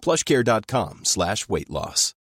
plushcare.com 0.00 1.00
slash 1.04 1.48
weight 1.48 1.70
loss. 1.70 2.14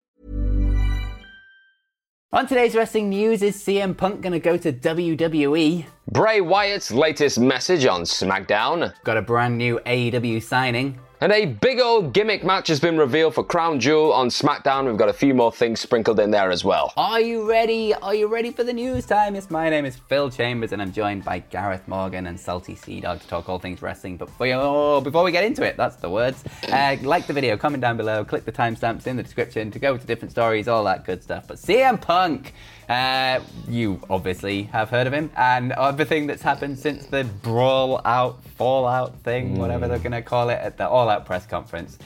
On 2.33 2.47
today's 2.47 2.75
wrestling 2.75 3.09
news, 3.09 3.41
is 3.41 3.57
CM 3.57 3.97
Punk 3.97 4.21
going 4.21 4.33
to 4.33 4.41
go 4.41 4.57
to 4.57 4.73
WWE? 4.73 5.87
Bray 6.11 6.41
Wyatt's 6.41 6.91
latest 6.91 7.39
message 7.39 7.87
on 7.87 8.03
SmackDown. 8.03 8.93
Got 9.05 9.17
a 9.17 9.23
brand 9.23 9.57
new 9.57 9.79
AEW 9.87 10.43
signing. 10.43 10.99
And 11.19 11.33
a 11.33 11.47
big 11.47 11.81
old 11.81 12.13
gimmick 12.13 12.45
match 12.45 12.69
has 12.69 12.79
been 12.79 12.99
revealed 12.99 13.35
for 13.35 13.43
Crown 13.43 13.81
Jewel 13.81 14.13
on 14.13 14.29
SmackDown. 14.29 14.85
We've 14.85 14.99
got 14.99 15.09
a 15.09 15.15
few 15.15 15.33
more 15.33 15.51
things 15.51 15.81
sprinkled 15.81 16.21
in 16.21 16.31
there 16.31 16.51
as 16.51 16.63
well. 16.63 16.93
Are 16.95 17.23
you 17.23 17.49
ready? 17.49 17.95
Are 17.95 18.15
you 18.15 18.27
ready 18.27 18.51
for 18.51 18.65
the 18.65 18.73
news 18.75 19.07
time? 19.07 19.35
Yes, 19.35 19.51
my 19.51 19.71
name 19.71 19.87
is 19.87 19.97
Phil 19.97 20.29
Chambers 20.29 20.73
and 20.73 20.83
I'm 20.83 20.93
joined 20.93 21.25
by 21.25 21.39
Gareth 21.39 21.89
Morgan 21.89 22.27
and 22.27 22.39
Salty 22.39 22.75
Sea 22.75 23.01
Dog 23.01 23.21
to 23.21 23.29
talk 23.29 23.49
all 23.49 23.59
things 23.59 23.81
wrestling. 23.81 24.19
But 24.19 24.27
before, 24.27 24.49
oh, 24.53 25.01
before 25.01 25.25
we 25.25 25.33
get 25.33 25.45
into 25.45 25.65
it, 25.65 25.79
that's 25.79 25.97
the 25.97 26.11
words. 26.11 26.45
Uh, 26.71 26.99
like 27.01 27.27
the 27.27 27.33
video, 27.33 27.57
comment 27.57 27.81
down 27.81 27.97
below, 27.97 28.23
click 28.23 28.45
the 28.45 28.53
timestamps 28.53 29.07
in 29.07 29.17
the 29.17 29.23
description 29.23 29.71
to 29.71 29.79
go 29.79 29.97
to 29.97 30.07
different 30.07 30.33
stories, 30.33 30.69
all 30.69 30.85
that 30.85 31.07
good 31.07 31.23
stuff. 31.23 31.49
But 31.49 31.57
CM 31.57 31.99
Punk, 31.99 32.53
uh, 32.89 33.41
you 33.69 34.01
obviously 34.09 34.65
have 34.65 34.91
heard 34.91 35.07
of 35.07 35.13
him 35.13 35.31
and 35.37 35.73
everything 35.73 36.27
that's 36.27 36.43
happened 36.43 36.79
since 36.79 37.07
the 37.07 37.25
brawl 37.25 38.01
out, 38.05 38.43
fallout 38.57 39.15
thing, 39.21 39.59
whatever 39.59 39.89
they're 39.89 39.99
going 39.99 40.13
to 40.13 40.23
call 40.23 40.51
it, 40.51 40.59
at 40.61 40.77
the 40.77 40.89
All 40.89 41.09
Out 41.09 41.27
press 41.27 41.47
conference. 41.47 41.99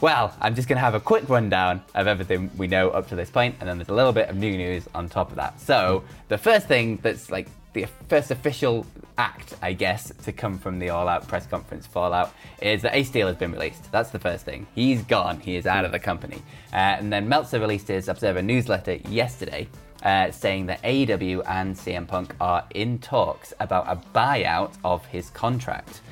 Well, 0.00 0.36
I'm 0.40 0.54
just 0.54 0.68
going 0.68 0.76
to 0.76 0.80
have 0.80 0.94
a 0.94 1.00
quick 1.00 1.28
rundown 1.28 1.82
of 1.94 2.06
everything 2.06 2.50
we 2.56 2.66
know 2.66 2.90
up 2.90 3.08
to 3.08 3.16
this 3.16 3.30
point, 3.30 3.56
and 3.60 3.68
then 3.68 3.78
there's 3.78 3.88
a 3.88 3.94
little 3.94 4.12
bit 4.12 4.28
of 4.28 4.36
new 4.36 4.56
news 4.56 4.88
on 4.94 5.08
top 5.08 5.30
of 5.30 5.36
that. 5.36 5.60
So, 5.60 6.04
the 6.28 6.38
first 6.38 6.66
thing 6.66 6.98
that's 7.02 7.30
like 7.30 7.48
the 7.72 7.86
first 8.08 8.30
official 8.30 8.86
act, 9.18 9.54
I 9.62 9.72
guess, 9.72 10.12
to 10.24 10.32
come 10.32 10.58
from 10.58 10.78
the 10.78 10.90
All 10.90 11.08
Out 11.08 11.26
press 11.28 11.46
conference 11.46 11.86
fallout 11.86 12.32
is 12.60 12.82
that 12.82 12.94
Ace 12.94 13.08
Steel 13.08 13.28
has 13.28 13.36
been 13.36 13.52
released. 13.52 13.90
That's 13.92 14.10
the 14.10 14.18
first 14.18 14.44
thing. 14.44 14.66
He's 14.74 15.02
gone. 15.02 15.40
He 15.40 15.56
is 15.56 15.66
out 15.66 15.84
of 15.84 15.92
the 15.92 15.98
company. 15.98 16.42
Uh, 16.72 16.76
and 16.76 17.12
then 17.12 17.28
Meltzer 17.28 17.60
released 17.60 17.88
his 17.88 18.08
Observer 18.08 18.42
newsletter 18.42 18.94
yesterday. 19.08 19.68
Uh, 20.04 20.30
saying 20.30 20.66
that 20.66 20.82
AEW 20.82 21.42
and 21.48 21.74
CM 21.74 22.06
Punk 22.06 22.34
are 22.38 22.66
in 22.74 22.98
talks 22.98 23.54
about 23.58 23.86
a 23.88 23.96
buyout 24.14 24.74
of 24.84 25.02
his 25.06 25.30
contract. 25.30 26.02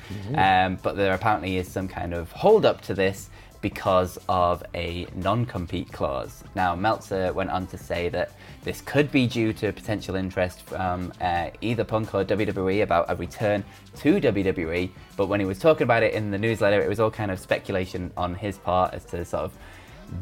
Um, 0.65 0.79
but 0.81 0.95
there 0.95 1.13
apparently 1.13 1.57
is 1.57 1.67
some 1.67 1.87
kind 1.87 2.11
of 2.11 2.31
hold 2.31 2.65
up 2.65 2.81
to 2.81 2.95
this 2.95 3.29
because 3.61 4.19
of 4.27 4.61
a 4.75 5.07
non 5.15 5.45
compete 5.45 5.91
clause. 5.91 6.43
Now, 6.53 6.75
Meltzer 6.75 7.31
went 7.33 7.49
on 7.49 7.65
to 7.67 7.77
say 7.77 8.09
that 8.09 8.31
this 8.63 8.81
could 8.81 9.11
be 9.11 9.25
due 9.25 9.53
to 9.53 9.71
potential 9.71 10.15
interest 10.15 10.61
from 10.63 11.13
uh, 11.21 11.49
either 11.61 11.83
Punk 11.83 12.13
or 12.13 12.25
WWE 12.25 12.83
about 12.83 13.05
a 13.09 13.15
return 13.15 13.63
to 13.97 14.19
WWE. 14.19 14.89
But 15.15 15.27
when 15.27 15.39
he 15.39 15.45
was 15.45 15.59
talking 15.59 15.83
about 15.83 16.03
it 16.03 16.13
in 16.13 16.31
the 16.31 16.37
newsletter, 16.37 16.81
it 16.81 16.89
was 16.89 16.99
all 16.99 17.11
kind 17.11 17.31
of 17.31 17.39
speculation 17.39 18.11
on 18.17 18.35
his 18.35 18.57
part 18.57 18.93
as 18.93 19.05
to 19.05 19.23
sort 19.23 19.43
of 19.45 19.57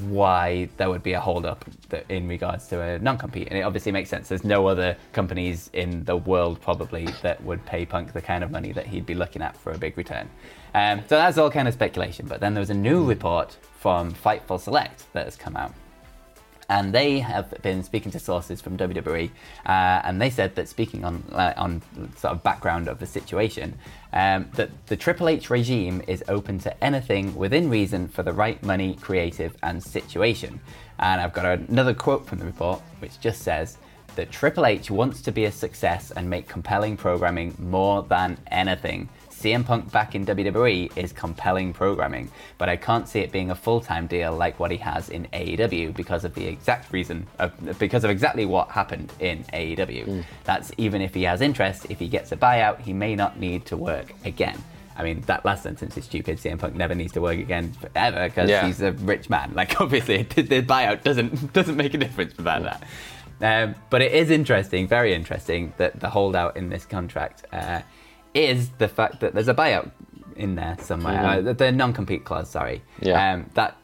why 0.04 0.70
there 0.78 0.90
would 0.90 1.04
be 1.04 1.14
a 1.14 1.20
hold 1.20 1.46
up 1.46 1.66
in 2.10 2.28
regards 2.28 2.68
to 2.68 2.82
a 2.82 3.00
non 3.00 3.18
compete. 3.18 3.48
And 3.50 3.58
it 3.58 3.62
obviously 3.62 3.92
makes 3.92 4.10
sense. 4.10 4.30
There's 4.30 4.44
no 4.44 4.68
other 4.68 4.96
companies 5.14 5.70
in 5.74 6.04
the 6.06 6.18
world 6.18 6.62
probably 6.62 7.08
that 7.22 7.44
would 7.44 7.66
pay 7.66 7.86
Punk 7.86 8.14
the 8.14 8.22
kind 8.22 8.44
of 8.44 8.52
money 8.52 8.72
that 8.72 8.88
he'd 8.88 9.06
be 9.06 9.14
looking 9.14 9.42
at 9.42 9.56
for 9.58 9.72
a 9.72 9.78
big 9.78 9.98
return. 9.98 10.30
Um, 10.74 11.02
so 11.02 11.16
that's 11.16 11.38
all 11.38 11.52
kind 11.52 11.68
of 11.68 11.74
speculation. 11.74 12.28
But 12.28 12.40
then 12.40 12.54
there 12.54 12.62
was 12.62 12.70
a 12.70 12.76
new 12.76 13.04
report 13.04 13.58
from 13.80 14.14
Fightful 14.14 14.60
Select 14.60 15.12
that 15.14 15.26
has 15.26 15.36
come 15.36 15.56
out 15.56 15.74
and 16.72 16.94
they 16.94 17.20
have 17.20 17.54
been 17.62 17.84
speaking 17.84 18.14
to 18.14 18.20
sources 18.20 18.62
from 18.62 18.78
WWE, 18.78 19.30
uh, 19.66 19.70
and 20.06 20.22
they 20.22 20.30
said 20.30 20.56
that 20.56 20.70
speaking 20.70 21.04
on 21.04 21.22
uh, 21.34 21.54
on 21.58 21.82
sort 22.16 22.34
of 22.34 22.42
background 22.44 22.88
of 22.88 22.98
the 22.98 23.06
situation, 23.06 23.78
um, 24.14 24.50
that 24.54 24.70
the 24.88 24.96
Triple 24.96 25.28
H 25.28 25.50
regime 25.50 26.02
is 26.08 26.24
open 26.30 26.60
to 26.60 26.84
anything 26.84 27.36
within 27.36 27.70
reason 27.70 28.08
for 28.08 28.24
the 28.24 28.32
right 28.32 28.64
money, 28.64 28.96
creative, 29.02 29.54
and 29.62 29.84
situation. 29.84 30.62
And 30.98 31.20
I've 31.20 31.34
got 31.34 31.46
another 31.46 31.94
quote 31.94 32.26
from 32.26 32.40
the 32.40 32.46
report, 32.46 32.82
which 33.00 33.20
just 33.20 33.42
says 33.42 33.78
that 34.16 34.32
Triple 34.32 34.66
H 34.66 34.90
wants 34.90 35.22
to 35.24 35.32
be 35.34 35.46
a 35.46 35.52
success 35.52 36.12
and 36.12 36.30
make 36.30 36.48
compelling 36.48 36.96
programming 36.96 37.54
more 37.60 38.04
than 38.04 38.38
anything. 38.50 39.10
CM 39.42 39.66
Punk 39.66 39.92
back 39.92 40.14
in 40.14 40.26
WWE 40.26 40.96
is 40.96 41.12
compelling 41.12 41.74
programming, 41.74 42.30
but 42.58 42.70
I 42.70 42.76
can't 42.76 43.08
see 43.08 43.20
it 43.22 43.32
being 43.32 43.50
a 43.50 43.56
full-time 43.56 44.06
deal 44.08 44.36
like 44.36 44.60
what 44.60 44.70
he 44.72 44.78
has 44.78 45.10
in 45.10 45.28
AEW 45.34 45.96
because 45.96 46.24
of 46.24 46.36
the 46.36 46.46
exact 46.46 46.92
reason, 46.94 47.26
of, 47.40 47.52
because 47.80 48.04
of 48.04 48.10
exactly 48.12 48.46
what 48.46 48.70
happened 48.70 49.12
in 49.20 49.44
AEW. 49.54 50.24
That's 50.44 50.72
even 50.78 51.02
if 51.02 51.14
he 51.14 51.24
has 51.24 51.42
interest, 51.42 51.88
if 51.90 52.00
he 52.00 52.08
gets 52.08 52.32
a 52.32 52.38
buyout, 52.38 52.80
he 52.82 52.94
may 52.94 53.16
not 53.16 53.40
need 53.40 53.66
to 53.68 53.78
work 53.78 54.14
again. 54.26 54.62
I 54.96 55.04
mean, 55.04 55.22
that 55.22 55.44
last 55.46 55.64
sentence 55.64 55.98
is 55.98 56.06
stupid. 56.06 56.38
CM 56.38 56.60
Punk 56.60 56.76
never 56.76 56.94
needs 56.94 57.14
to 57.14 57.22
work 57.22 57.40
again 57.40 57.72
forever 57.74 58.28
because 58.28 58.50
Yeah. 58.50 58.68
he's 58.68 58.82
a 58.82 58.92
rich 58.92 59.30
man. 59.30 59.54
Like, 59.56 59.80
obviously, 59.82 60.24
the 60.36 60.62
buyout 60.62 61.02
doesn't 61.04 61.54
doesn't 61.58 61.78
make 61.78 61.94
a 61.94 61.98
difference 61.98 62.38
without 62.38 62.64
that. 62.64 62.84
Um, 63.44 63.74
but 63.90 64.04
it 64.04 64.12
is 64.12 64.30
interesting, 64.30 64.88
very 64.88 65.16
interesting, 65.16 65.74
that 65.78 66.00
the 66.00 66.10
holdout 66.10 66.58
in 66.58 66.70
this 66.70 66.86
contract 66.86 67.44
uh, 67.52 67.82
is 68.34 68.70
the 68.78 68.88
fact 68.88 69.20
that 69.22 69.34
there's 69.34 69.48
a 69.48 69.54
buyout 69.54 69.92
in 70.36 70.56
there 70.56 70.78
somewhere. 70.80 71.26
Uh, 71.48 71.54
the- 71.54 71.72
non-compete 71.72 72.26
clause, 72.26 72.50
sorry. 72.50 72.82
Yeah. 73.02 73.34
Um, 73.34 73.50
that 73.54 73.78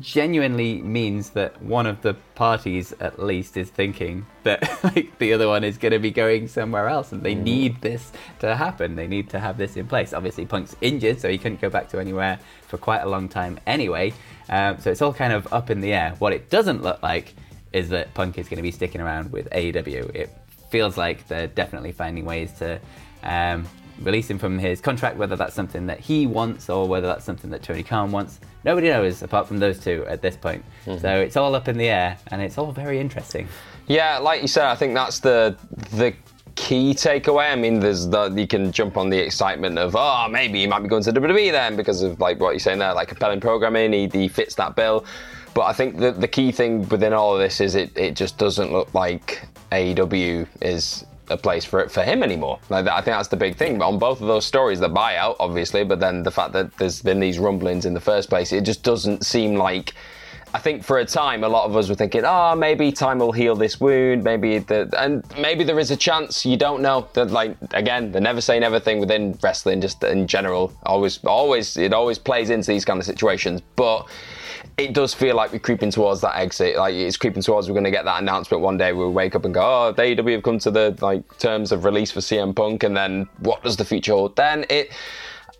genuinely 0.00 0.80
means 0.82 1.30
that 1.30 1.60
one 1.62 1.86
of 1.86 2.00
the 2.02 2.14
parties, 2.34 2.92
at 3.00 3.22
least, 3.22 3.56
is 3.56 3.70
thinking 3.70 4.26
that 4.42 4.62
like 4.84 5.18
the 5.18 5.32
other 5.32 5.46
one 5.48 5.64
is 5.64 5.78
going 5.78 5.92
to 5.92 5.98
be 5.98 6.10
going 6.10 6.48
somewhere 6.48 6.88
else, 6.88 7.12
and 7.12 7.22
they 7.22 7.34
need 7.34 7.80
this 7.80 8.12
to 8.40 8.54
happen. 8.56 8.96
They 8.96 9.06
need 9.06 9.30
to 9.30 9.38
have 9.38 9.58
this 9.58 9.76
in 9.76 9.86
place. 9.86 10.12
Obviously, 10.12 10.46
Punk's 10.46 10.76
injured, 10.80 11.20
so 11.20 11.28
he 11.28 11.38
couldn't 11.38 11.60
go 11.60 11.70
back 11.70 11.88
to 11.90 11.98
anywhere 11.98 12.38
for 12.66 12.78
quite 12.78 13.00
a 13.00 13.08
long 13.08 13.28
time 13.28 13.58
anyway. 13.66 14.12
Um, 14.48 14.78
so 14.78 14.90
it's 14.90 15.02
all 15.02 15.12
kind 15.12 15.32
of 15.32 15.52
up 15.52 15.70
in 15.70 15.80
the 15.80 15.92
air. 15.92 16.14
What 16.18 16.32
it 16.32 16.50
doesn't 16.50 16.82
look 16.82 17.02
like 17.02 17.34
is 17.72 17.90
that 17.90 18.14
Punk 18.14 18.38
is 18.38 18.48
going 18.48 18.56
to 18.56 18.62
be 18.62 18.70
sticking 18.70 19.00
around 19.00 19.30
with 19.32 19.48
AEW. 19.50 20.14
It 20.14 20.30
feels 20.70 20.96
like 20.96 21.28
they're 21.28 21.46
definitely 21.46 21.92
finding 21.92 22.24
ways 22.24 22.52
to 22.54 22.80
um, 23.22 23.66
release 24.00 24.30
him 24.30 24.38
from 24.38 24.58
his 24.58 24.80
contract, 24.80 25.16
whether 25.16 25.36
that's 25.36 25.54
something 25.54 25.86
that 25.86 26.00
he 26.00 26.26
wants 26.26 26.70
or 26.70 26.86
whether 26.86 27.06
that's 27.06 27.24
something 27.24 27.50
that 27.50 27.62
Tony 27.62 27.82
Khan 27.82 28.10
wants. 28.10 28.40
Nobody 28.64 28.88
knows 28.88 29.22
apart 29.22 29.46
from 29.46 29.58
those 29.58 29.78
two 29.78 30.04
at 30.08 30.22
this 30.22 30.36
point. 30.36 30.64
So 30.84 31.20
it's 31.20 31.36
all 31.36 31.54
up 31.54 31.68
in 31.68 31.78
the 31.78 31.88
air 31.88 32.18
and 32.28 32.42
it's 32.42 32.58
all 32.58 32.72
very 32.72 32.98
interesting. 32.98 33.48
Yeah, 33.86 34.18
like 34.18 34.42
you 34.42 34.48
said, 34.48 34.66
I 34.66 34.74
think 34.74 34.94
that's 34.94 35.20
the 35.20 35.56
the 35.92 36.14
key 36.54 36.92
takeaway. 36.92 37.52
I 37.52 37.54
mean, 37.56 37.80
there's 37.80 38.08
the 38.08 38.28
you 38.30 38.46
can 38.46 38.72
jump 38.72 38.96
on 38.96 39.08
the 39.08 39.18
excitement 39.18 39.78
of 39.78 39.96
oh 39.96 40.28
maybe 40.28 40.60
he 40.60 40.66
might 40.66 40.80
be 40.80 40.88
going 40.88 41.02
to 41.04 41.12
WWE 41.12 41.52
then 41.52 41.76
because 41.76 42.02
of 42.02 42.20
like 42.20 42.40
what 42.40 42.50
you're 42.50 42.60
saying 42.60 42.78
there, 42.80 42.92
like 42.94 43.08
compelling 43.08 43.40
programming. 43.40 43.92
He, 43.92 44.08
he 44.08 44.28
fits 44.28 44.54
that 44.56 44.76
bill. 44.76 45.04
But 45.54 45.62
I 45.62 45.72
think 45.72 45.98
the 45.98 46.12
the 46.12 46.28
key 46.28 46.52
thing 46.52 46.88
within 46.88 47.12
all 47.12 47.32
of 47.32 47.40
this 47.40 47.60
is 47.60 47.74
it 47.74 47.96
it 47.96 48.14
just 48.14 48.38
doesn't 48.38 48.72
look 48.72 48.92
like 48.92 49.42
AEW 49.72 50.46
is 50.60 51.04
a 51.30 51.36
place 51.36 51.64
for 51.64 51.80
it 51.80 51.90
for 51.90 52.02
him 52.02 52.22
anymore. 52.22 52.58
Like 52.68 52.84
that, 52.84 52.94
I 52.94 53.00
think 53.00 53.16
that's 53.16 53.28
the 53.28 53.36
big 53.36 53.56
thing. 53.56 53.78
But 53.78 53.88
on 53.88 53.98
both 53.98 54.20
of 54.20 54.26
those 54.26 54.46
stories, 54.46 54.80
the 54.80 54.88
buyout 54.88 55.36
obviously, 55.40 55.84
but 55.84 56.00
then 56.00 56.22
the 56.22 56.30
fact 56.30 56.52
that 56.52 56.76
there's 56.78 57.02
been 57.02 57.20
these 57.20 57.38
rumblings 57.38 57.84
in 57.84 57.94
the 57.94 58.00
first 58.00 58.28
place, 58.28 58.52
it 58.52 58.64
just 58.64 58.82
doesn't 58.82 59.24
seem 59.24 59.54
like 59.54 59.94
I 60.54 60.58
think 60.58 60.82
for 60.82 60.98
a 60.98 61.04
time, 61.04 61.44
a 61.44 61.48
lot 61.48 61.66
of 61.66 61.76
us 61.76 61.88
were 61.88 61.94
thinking, 61.94 62.22
oh, 62.24 62.54
maybe 62.54 62.90
time 62.90 63.18
will 63.18 63.32
heal 63.32 63.54
this 63.54 63.80
wound. 63.80 64.24
Maybe 64.24 64.58
the, 64.58 64.88
and 64.98 65.22
maybe 65.38 65.62
there 65.62 65.78
is 65.78 65.90
a 65.90 65.96
chance. 65.96 66.46
You 66.46 66.56
don't 66.56 66.80
know. 66.80 67.08
That 67.12 67.30
like 67.30 67.56
again, 67.72 68.12
the 68.12 68.20
never 68.20 68.40
say 68.40 68.58
never 68.58 68.80
thing 68.80 68.98
within 68.98 69.38
wrestling, 69.42 69.80
just 69.80 70.02
in 70.04 70.26
general, 70.26 70.72
always, 70.84 71.22
always, 71.24 71.76
it 71.76 71.92
always 71.92 72.18
plays 72.18 72.50
into 72.50 72.70
these 72.70 72.84
kind 72.84 72.98
of 72.98 73.04
situations. 73.04 73.60
But 73.76 74.08
it 74.78 74.94
does 74.94 75.12
feel 75.12 75.34
like 75.36 75.52
we're 75.52 75.58
creeping 75.58 75.90
towards 75.90 76.20
that 76.22 76.36
exit. 76.36 76.76
Like 76.76 76.94
it's 76.94 77.16
creeping 77.16 77.42
towards 77.42 77.68
we're 77.68 77.74
going 77.74 77.84
to 77.84 77.90
get 77.90 78.04
that 78.04 78.22
announcement 78.22 78.62
one 78.62 78.76
day. 78.78 78.92
We'll 78.92 79.12
wake 79.12 79.34
up 79.34 79.44
and 79.44 79.52
go, 79.52 79.60
oh, 79.60 79.94
AEW 79.94 80.32
have 80.32 80.42
come 80.42 80.58
to 80.60 80.70
the 80.70 80.96
like 81.00 81.38
terms 81.38 81.72
of 81.72 81.84
release 81.84 82.10
for 82.10 82.20
CM 82.20 82.54
Punk, 82.54 82.84
and 82.84 82.96
then 82.96 83.28
what 83.40 83.62
does 83.62 83.76
the 83.76 83.84
future 83.84 84.12
hold? 84.12 84.36
Then 84.36 84.64
it. 84.70 84.90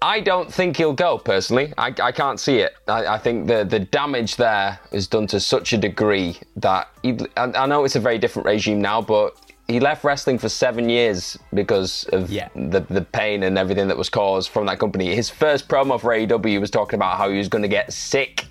I 0.00 0.20
don't 0.20 0.52
think 0.52 0.76
he'll 0.76 0.92
go 0.92 1.18
personally. 1.18 1.72
I, 1.76 1.92
I 2.00 2.12
can't 2.12 2.38
see 2.38 2.58
it. 2.58 2.74
I, 2.86 3.06
I, 3.06 3.18
think 3.18 3.48
the 3.48 3.64
the 3.64 3.80
damage 3.80 4.36
there 4.36 4.78
is 4.92 5.08
done 5.08 5.26
to 5.28 5.40
such 5.40 5.72
a 5.72 5.78
degree 5.78 6.38
that 6.56 6.88
he, 7.02 7.18
I, 7.36 7.44
I, 7.44 7.66
know 7.66 7.84
it's 7.84 7.96
a 7.96 8.00
very 8.00 8.18
different 8.18 8.46
regime 8.46 8.80
now, 8.80 9.02
but 9.02 9.36
he 9.66 9.80
left 9.80 10.04
wrestling 10.04 10.38
for 10.38 10.48
seven 10.48 10.88
years 10.88 11.36
because 11.52 12.04
of 12.12 12.30
yeah. 12.30 12.48
the 12.54 12.80
the 12.80 13.02
pain 13.02 13.42
and 13.42 13.58
everything 13.58 13.88
that 13.88 13.96
was 13.96 14.08
caused 14.08 14.50
from 14.50 14.66
that 14.66 14.78
company. 14.78 15.14
His 15.14 15.30
first 15.30 15.68
promo 15.68 16.00
for 16.00 16.10
AEW 16.12 16.60
was 16.60 16.70
talking 16.70 16.96
about 16.96 17.18
how 17.18 17.28
he 17.28 17.38
was 17.38 17.48
going 17.48 17.62
to 17.62 17.68
get 17.68 17.92
sick 17.92 18.46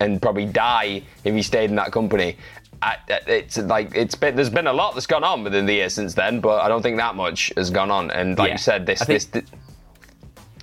and 0.00 0.20
probably 0.22 0.46
die 0.46 1.02
if 1.24 1.34
he 1.34 1.42
stayed 1.42 1.68
in 1.70 1.76
that 1.76 1.92
company. 1.92 2.36
it's 3.08 3.58
like 3.58 3.94
it's 3.94 4.14
been 4.14 4.34
there's 4.36 4.50
been 4.50 4.66
a 4.68 4.72
lot 4.72 4.94
that's 4.94 5.06
gone 5.06 5.24
on 5.24 5.44
within 5.44 5.66
the 5.66 5.74
year 5.74 5.90
since 5.90 6.14
then, 6.14 6.40
but 6.40 6.62
I 6.62 6.68
don't 6.68 6.82
think 6.82 6.96
that 6.96 7.14
much 7.14 7.52
has 7.56 7.70
gone 7.70 7.90
on. 7.90 8.10
And 8.10 8.38
like 8.38 8.48
yeah. 8.48 8.54
you 8.54 8.58
said, 8.58 8.86
this 8.86 9.00
this, 9.04 9.26
this 9.26 9.44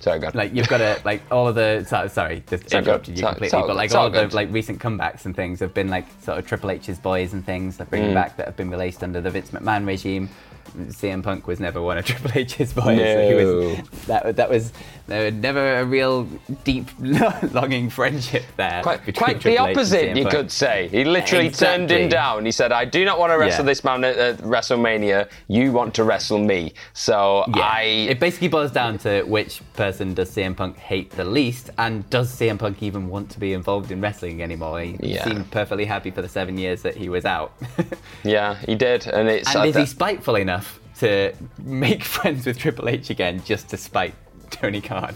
Sorry. 0.06 0.20
Like 0.20 0.54
you've 0.54 0.68
got 0.68 0.78
to 0.78 1.00
like 1.04 1.20
all 1.32 1.48
of 1.48 1.56
the 1.56 1.84
sorry, 1.84 2.08
sorry 2.08 2.44
just 2.48 2.70
sorry, 2.70 2.84
interrupted 2.84 3.18
you 3.18 3.26
completely, 3.26 3.48
so, 3.48 3.66
but 3.66 3.74
like 3.74 3.92
all 3.92 4.06
of 4.06 4.12
the 4.12 4.28
like 4.36 4.52
recent 4.52 4.78
comebacks 4.78 5.24
and 5.24 5.34
things 5.34 5.58
have 5.58 5.74
been 5.74 5.88
like 5.88 6.06
sort 6.22 6.38
of 6.38 6.46
Triple 6.46 6.70
H's 6.70 7.00
boys 7.00 7.32
and 7.32 7.44
things 7.44 7.76
that 7.78 7.90
bringing 7.90 8.12
mm. 8.12 8.14
back 8.14 8.36
that 8.36 8.46
have 8.46 8.56
been 8.56 8.70
released 8.70 9.02
under 9.02 9.20
the 9.20 9.32
Vince 9.32 9.50
McMahon 9.50 9.84
regime. 9.84 10.28
CM 10.76 11.24
Punk 11.24 11.48
was 11.48 11.58
never 11.58 11.82
one 11.82 11.98
of 11.98 12.04
Triple 12.06 12.30
H's 12.36 12.72
boys. 12.72 12.98
No. 12.98 13.30
So 13.30 13.36
was, 13.36 14.06
that, 14.06 14.36
that 14.36 14.48
was 14.48 14.72
never 15.08 15.80
a 15.80 15.84
real 15.84 16.24
deep, 16.64 16.88
longing 17.00 17.90
friendship 17.90 18.44
there. 18.56 18.82
Quite, 18.82 19.14
quite 19.14 19.42
the 19.42 19.58
opposite, 19.58 20.16
you 20.16 20.24
Punk. 20.24 20.34
could 20.34 20.50
say. 20.50 20.88
He 20.88 21.04
literally 21.04 21.46
exactly. 21.46 21.78
turned 21.78 21.90
him 21.90 22.08
down. 22.08 22.44
He 22.44 22.52
said, 22.52 22.72
I 22.72 22.84
do 22.84 23.04
not 23.04 23.18
want 23.18 23.32
to 23.32 23.38
wrestle 23.38 23.64
yeah. 23.64 23.70
this 23.70 23.84
man 23.84 24.04
at, 24.04 24.16
at, 24.16 24.38
WrestleMania. 24.38 25.28
You 25.48 25.72
want 25.72 25.94
to 25.94 26.04
wrestle 26.04 26.38
me. 26.38 26.74
So 26.92 27.44
yeah. 27.54 27.62
I. 27.62 27.82
It 27.82 28.20
basically 28.20 28.48
boils 28.48 28.72
down 28.72 28.98
to 28.98 29.22
which 29.22 29.60
person 29.74 30.14
does 30.14 30.30
CM 30.30 30.56
Punk 30.56 30.76
hate 30.76 31.10
the 31.10 31.24
least, 31.24 31.70
and 31.78 32.08
does 32.10 32.34
CM 32.34 32.58
Punk 32.58 32.82
even 32.82 33.08
want 33.08 33.30
to 33.30 33.40
be 33.40 33.52
involved 33.52 33.90
in 33.90 34.00
wrestling 34.00 34.42
anymore? 34.42 34.80
He 34.80 34.96
yeah. 35.00 35.24
seemed 35.24 35.50
perfectly 35.50 35.84
happy 35.84 36.10
for 36.10 36.22
the 36.22 36.28
seven 36.28 36.58
years 36.58 36.82
that 36.82 36.96
he 36.96 37.08
was 37.08 37.24
out. 37.24 37.52
yeah, 38.24 38.56
he 38.66 38.74
did. 38.74 39.06
And, 39.06 39.28
it's, 39.28 39.54
and 39.54 39.66
is 39.66 39.74
th- 39.74 39.88
he 39.88 39.90
spiteful 39.90 40.36
enough? 40.36 40.80
to 40.98 41.32
make 41.62 42.02
friends 42.02 42.46
with 42.46 42.58
Triple 42.58 42.88
H 42.88 43.10
again 43.10 43.42
just 43.44 43.68
to 43.68 43.76
spite 43.76 44.14
Tony 44.50 44.80
Khan. 44.80 45.14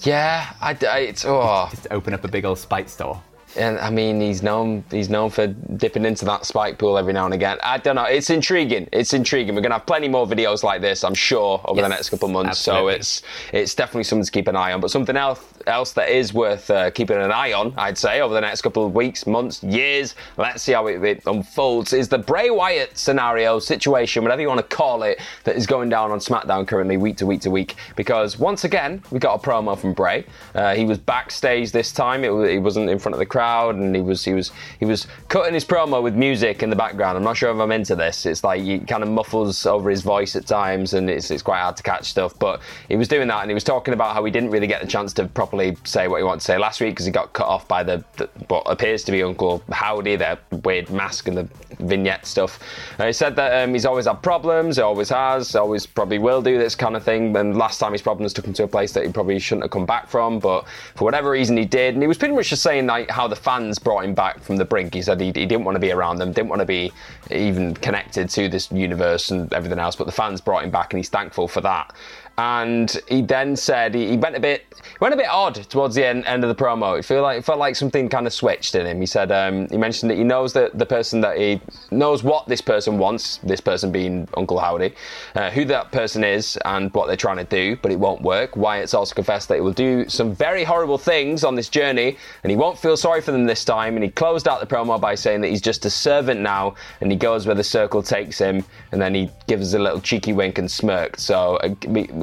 Yeah, 0.00 0.52
I, 0.60 0.76
I 0.88 0.98
it's 1.00 1.24
oh. 1.24 1.68
Just 1.70 1.86
open 1.90 2.14
up 2.14 2.24
a 2.24 2.28
big 2.28 2.44
old 2.44 2.58
spike 2.58 2.88
store. 2.88 3.22
And 3.56 3.78
I 3.78 3.88
mean, 3.88 4.20
he's 4.20 4.42
known 4.42 4.84
he's 4.90 5.08
known 5.08 5.30
for 5.30 5.46
dipping 5.46 6.04
into 6.04 6.24
that 6.26 6.44
spike 6.44 6.78
pool 6.78 6.98
every 6.98 7.12
now 7.12 7.24
and 7.24 7.32
again. 7.32 7.58
I 7.62 7.78
don't 7.78 7.96
know. 7.96 8.04
It's 8.04 8.28
intriguing. 8.28 8.88
It's 8.92 9.14
intriguing. 9.14 9.54
We're 9.54 9.62
gonna 9.62 9.76
have 9.76 9.86
plenty 9.86 10.08
more 10.08 10.26
videos 10.26 10.62
like 10.62 10.82
this, 10.82 11.04
I'm 11.04 11.14
sure, 11.14 11.60
over 11.64 11.80
yes, 11.80 11.84
the 11.84 11.88
next 11.88 12.10
couple 12.10 12.28
of 12.28 12.32
months. 12.32 12.50
Absolutely. 12.68 12.92
So 12.92 12.98
it's 12.98 13.22
it's 13.52 13.74
definitely 13.74 14.04
something 14.04 14.26
to 14.26 14.30
keep 14.30 14.48
an 14.48 14.56
eye 14.56 14.72
on. 14.72 14.80
But 14.80 14.90
something 14.90 15.16
else 15.16 15.42
else 15.66 15.92
that 15.92 16.08
is 16.08 16.32
worth 16.32 16.70
uh, 16.70 16.90
keeping 16.90 17.16
an 17.16 17.32
eye 17.32 17.52
on, 17.52 17.74
I'd 17.76 17.98
say, 17.98 18.20
over 18.20 18.34
the 18.34 18.40
next 18.40 18.62
couple 18.62 18.86
of 18.86 18.94
weeks, 18.94 19.26
months, 19.26 19.62
years. 19.62 20.14
Let's 20.36 20.62
see 20.62 20.72
how 20.72 20.86
it, 20.86 21.02
it 21.02 21.22
unfolds. 21.26 21.92
Is 21.92 22.08
the 22.08 22.18
Bray 22.18 22.50
Wyatt 22.50 22.96
scenario, 22.96 23.58
situation, 23.58 24.22
whatever 24.22 24.42
you 24.42 24.48
want 24.48 24.60
to 24.68 24.76
call 24.76 25.02
it, 25.02 25.20
that 25.44 25.56
is 25.56 25.66
going 25.66 25.88
down 25.88 26.10
on 26.10 26.18
SmackDown 26.18 26.66
currently, 26.66 26.96
week 26.96 27.16
to 27.18 27.26
week 27.26 27.40
to 27.42 27.50
week. 27.50 27.76
Because 27.96 28.38
once 28.38 28.64
again, 28.64 29.02
we 29.10 29.18
got 29.18 29.34
a 29.34 29.46
promo 29.46 29.78
from 29.78 29.92
Bray. 29.92 30.24
Uh, 30.54 30.74
he 30.74 30.84
was 30.84 30.98
backstage 30.98 31.72
this 31.72 31.92
time. 31.92 32.24
It, 32.24 32.50
he 32.50 32.58
wasn't 32.58 32.88
in 32.90 32.98
front 32.98 33.14
of 33.14 33.18
the 33.18 33.26
crowd, 33.26 33.76
and 33.76 33.94
he 33.94 34.02
was 34.02 34.24
he 34.24 34.34
was 34.34 34.52
he 34.78 34.84
was 34.84 35.06
cutting 35.28 35.54
his 35.54 35.64
promo 35.64 36.02
with 36.02 36.14
music 36.14 36.62
in 36.62 36.70
the 36.70 36.76
background. 36.76 37.16
I'm 37.16 37.24
not 37.24 37.36
sure 37.36 37.50
if 37.50 37.58
I'm 37.58 37.72
into 37.72 37.96
this. 37.96 38.26
It's 38.26 38.44
like 38.44 38.62
he 38.62 38.78
kind 38.80 39.02
of 39.02 39.08
muffles 39.08 39.66
over 39.66 39.90
his 39.90 40.02
voice 40.02 40.36
at 40.36 40.46
times, 40.46 40.94
and 40.94 41.10
it's 41.10 41.30
it's 41.30 41.42
quite 41.42 41.60
hard 41.60 41.76
to 41.76 41.82
catch 41.82 42.10
stuff. 42.10 42.38
But 42.38 42.60
he 42.88 42.96
was 42.96 43.08
doing 43.08 43.28
that, 43.28 43.40
and 43.42 43.50
he 43.50 43.54
was 43.54 43.64
talking 43.64 43.94
about 43.94 44.14
how 44.14 44.24
he 44.24 44.30
didn't 44.30 44.50
really 44.50 44.66
get 44.66 44.80
the 44.80 44.86
chance 44.86 45.12
to 45.14 45.26
properly 45.26 45.55
properly 45.56 45.76
say 45.84 46.08
what 46.08 46.18
he 46.18 46.24
wanted 46.24 46.40
to 46.40 46.44
say 46.44 46.58
last 46.58 46.80
week 46.80 46.90
because 46.90 47.06
he 47.06 47.12
got 47.12 47.32
cut 47.32 47.46
off 47.46 47.66
by 47.68 47.82
the, 47.82 48.04
the, 48.16 48.28
what 48.48 48.62
appears 48.66 49.04
to 49.04 49.12
be 49.12 49.22
Uncle 49.22 49.62
Howdy, 49.72 50.16
their 50.16 50.38
weird 50.64 50.90
mask 50.90 51.28
and 51.28 51.36
the 51.36 51.48
vignette 51.78 52.26
stuff. 52.26 52.58
Uh, 52.98 53.06
he 53.06 53.12
said 53.12 53.36
that 53.36 53.62
um, 53.62 53.72
he's 53.72 53.84
always 53.84 54.06
had 54.06 54.22
problems, 54.22 54.76
he 54.76 54.82
always 54.82 55.08
has, 55.08 55.54
always 55.54 55.86
probably 55.86 56.18
will 56.18 56.42
do 56.42 56.58
this 56.58 56.74
kind 56.74 56.96
of 56.96 57.02
thing. 57.02 57.34
And 57.36 57.56
last 57.56 57.78
time 57.78 57.92
his 57.92 58.02
problems 58.02 58.32
took 58.32 58.46
him 58.46 58.52
to 58.54 58.64
a 58.64 58.68
place 58.68 58.92
that 58.92 59.06
he 59.06 59.12
probably 59.12 59.38
shouldn't 59.38 59.64
have 59.64 59.70
come 59.70 59.86
back 59.86 60.08
from, 60.08 60.38
but 60.38 60.66
for 60.94 61.04
whatever 61.04 61.30
reason 61.30 61.56
he 61.56 61.64
did. 61.64 61.94
And 61.94 62.02
he 62.02 62.08
was 62.08 62.18
pretty 62.18 62.34
much 62.34 62.48
just 62.48 62.62
saying 62.62 62.86
like 62.86 63.10
how 63.10 63.26
the 63.26 63.36
fans 63.36 63.78
brought 63.78 64.04
him 64.04 64.14
back 64.14 64.40
from 64.40 64.56
the 64.56 64.64
brink. 64.64 64.94
He 64.94 65.02
said 65.02 65.20
he, 65.20 65.26
he 65.26 65.46
didn't 65.46 65.64
want 65.64 65.76
to 65.76 65.80
be 65.80 65.92
around 65.92 66.18
them, 66.18 66.32
didn't 66.32 66.48
want 66.48 66.60
to 66.60 66.66
be 66.66 66.92
even 67.30 67.74
connected 67.74 68.28
to 68.30 68.48
this 68.48 68.70
universe 68.70 69.30
and 69.30 69.52
everything 69.52 69.78
else, 69.78 69.96
but 69.96 70.04
the 70.04 70.12
fans 70.12 70.40
brought 70.40 70.64
him 70.64 70.70
back, 70.70 70.92
and 70.92 70.98
he's 70.98 71.08
thankful 71.08 71.48
for 71.48 71.60
that 71.60 71.94
and 72.38 73.00
he 73.08 73.22
then 73.22 73.56
said 73.56 73.94
he, 73.94 74.10
he, 74.10 74.16
went 74.16 74.36
a 74.36 74.40
bit 74.40 74.64
he 74.70 74.98
went 75.00 75.14
a 75.14 75.16
bit 75.16 75.28
odd 75.28 75.54
towards 75.54 75.94
the 75.94 76.04
end, 76.04 76.24
end 76.26 76.44
of 76.44 76.54
the 76.54 76.62
promo. 76.62 76.98
It 76.98 77.04
felt 77.04 77.22
like 77.22 77.38
it 77.38 77.44
felt 77.44 77.58
like 77.58 77.76
something 77.76 78.08
kind 78.08 78.26
of 78.26 78.32
switched 78.32 78.74
in 78.74 78.86
him. 78.86 79.00
He 79.00 79.06
said 79.06 79.32
um, 79.32 79.68
he 79.68 79.78
mentioned 79.78 80.10
that 80.10 80.18
he 80.18 80.24
knows 80.24 80.52
that 80.52 80.78
the 80.78 80.84
person 80.84 81.20
that 81.22 81.38
he 81.38 81.60
knows 81.90 82.22
what 82.22 82.46
this 82.46 82.60
person 82.60 82.98
wants, 82.98 83.38
this 83.38 83.60
person 83.60 83.90
being 83.90 84.28
Uncle 84.36 84.58
Howdy, 84.58 84.94
uh, 85.34 85.50
who 85.50 85.64
that 85.66 85.92
person 85.92 86.24
is 86.24 86.58
and 86.64 86.92
what 86.92 87.06
they're 87.06 87.16
trying 87.16 87.38
to 87.38 87.44
do, 87.44 87.76
but 87.80 87.90
it 87.90 87.98
won't 87.98 88.20
work. 88.20 88.56
Wyatt's 88.56 88.92
also 88.92 89.14
confessed 89.14 89.48
that 89.48 89.54
he 89.54 89.60
will 89.62 89.72
do 89.72 90.08
some 90.08 90.34
very 90.34 90.64
horrible 90.64 90.98
things 90.98 91.42
on 91.42 91.54
this 91.54 91.70
journey, 91.70 92.18
and 92.42 92.50
he 92.50 92.56
won't 92.56 92.78
feel 92.78 92.96
sorry 92.96 93.22
for 93.22 93.32
them 93.32 93.46
this 93.46 93.64
time. 93.64 93.94
And 93.94 94.04
he 94.04 94.10
closed 94.10 94.46
out 94.46 94.60
the 94.60 94.66
promo 94.66 95.00
by 95.00 95.14
saying 95.14 95.40
that 95.40 95.48
he's 95.48 95.62
just 95.62 95.86
a 95.86 95.90
servant 95.90 96.40
now, 96.40 96.74
and 97.00 97.10
he 97.10 97.16
goes 97.16 97.46
where 97.46 97.54
the 97.54 97.64
circle 97.64 98.02
takes 98.02 98.38
him, 98.38 98.62
and 98.92 99.00
then 99.00 99.14
he 99.14 99.30
gives 99.46 99.68
us 99.68 99.78
a 99.78 99.82
little 99.82 100.00
cheeky 100.00 100.34
wink 100.34 100.58
and 100.58 100.70
smirked. 100.70 101.18
So. 101.20 101.56
Uh, 101.56 101.74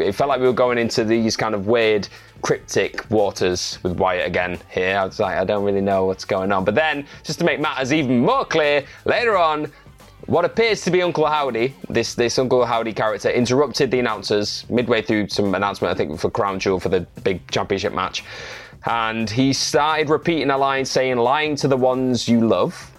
it 0.04 0.16
felt 0.16 0.30
like 0.30 0.40
we 0.40 0.48
were 0.48 0.54
going 0.54 0.78
into 0.78 1.04
these 1.04 1.36
kind 1.36 1.56
of 1.56 1.68
weird 1.68 2.08
cryptic 2.42 3.10
waters 3.10 3.80
with 3.84 3.98
Wyatt 3.98 4.28
again 4.28 4.60
here. 4.70 4.98
I 4.98 5.06
was 5.06 5.20
like, 5.20 5.38
I 5.38 5.46
don't 5.46 5.64
really 5.64 5.82
know 5.82 6.06
what's 6.06 6.26
going 6.26 6.52
on. 6.52 6.66
But 6.66 6.76
then, 6.76 7.08
just 7.24 7.40
to 7.40 7.46
make 7.46 7.60
matters 7.60 7.94
even 7.94 8.20
more 8.20 8.46
clear, 8.46 8.86
later 9.06 9.38
on, 9.38 9.72
what 10.26 10.46
appears 10.46 10.82
to 10.82 10.92
be 10.92 11.02
Uncle 11.02 11.26
Howdy, 11.26 11.76
this 11.90 12.16
this 12.16 12.40
Uncle 12.40 12.66
Howdy 12.66 12.94
character, 12.94 13.30
interrupted 13.30 13.92
the 13.92 14.00
announcers 14.00 14.66
midway 14.70 15.02
through 15.02 15.30
some 15.30 15.54
announcement, 15.56 15.94
I 15.94 15.98
think, 15.98 16.20
for 16.20 16.30
Crown 16.30 16.60
Jewel 16.60 16.80
for 16.80 16.90
the 16.90 17.02
big 17.24 17.50
championship 17.52 17.94
match. 17.94 18.24
And 18.86 19.30
he 19.30 19.54
started 19.54 20.10
repeating 20.10 20.50
a 20.50 20.58
line 20.58 20.86
saying, 20.86 21.18
lying 21.18 21.56
to 21.58 21.68
the 21.68 21.78
ones 21.78 22.28
you 22.28 22.46
love. 22.46 22.92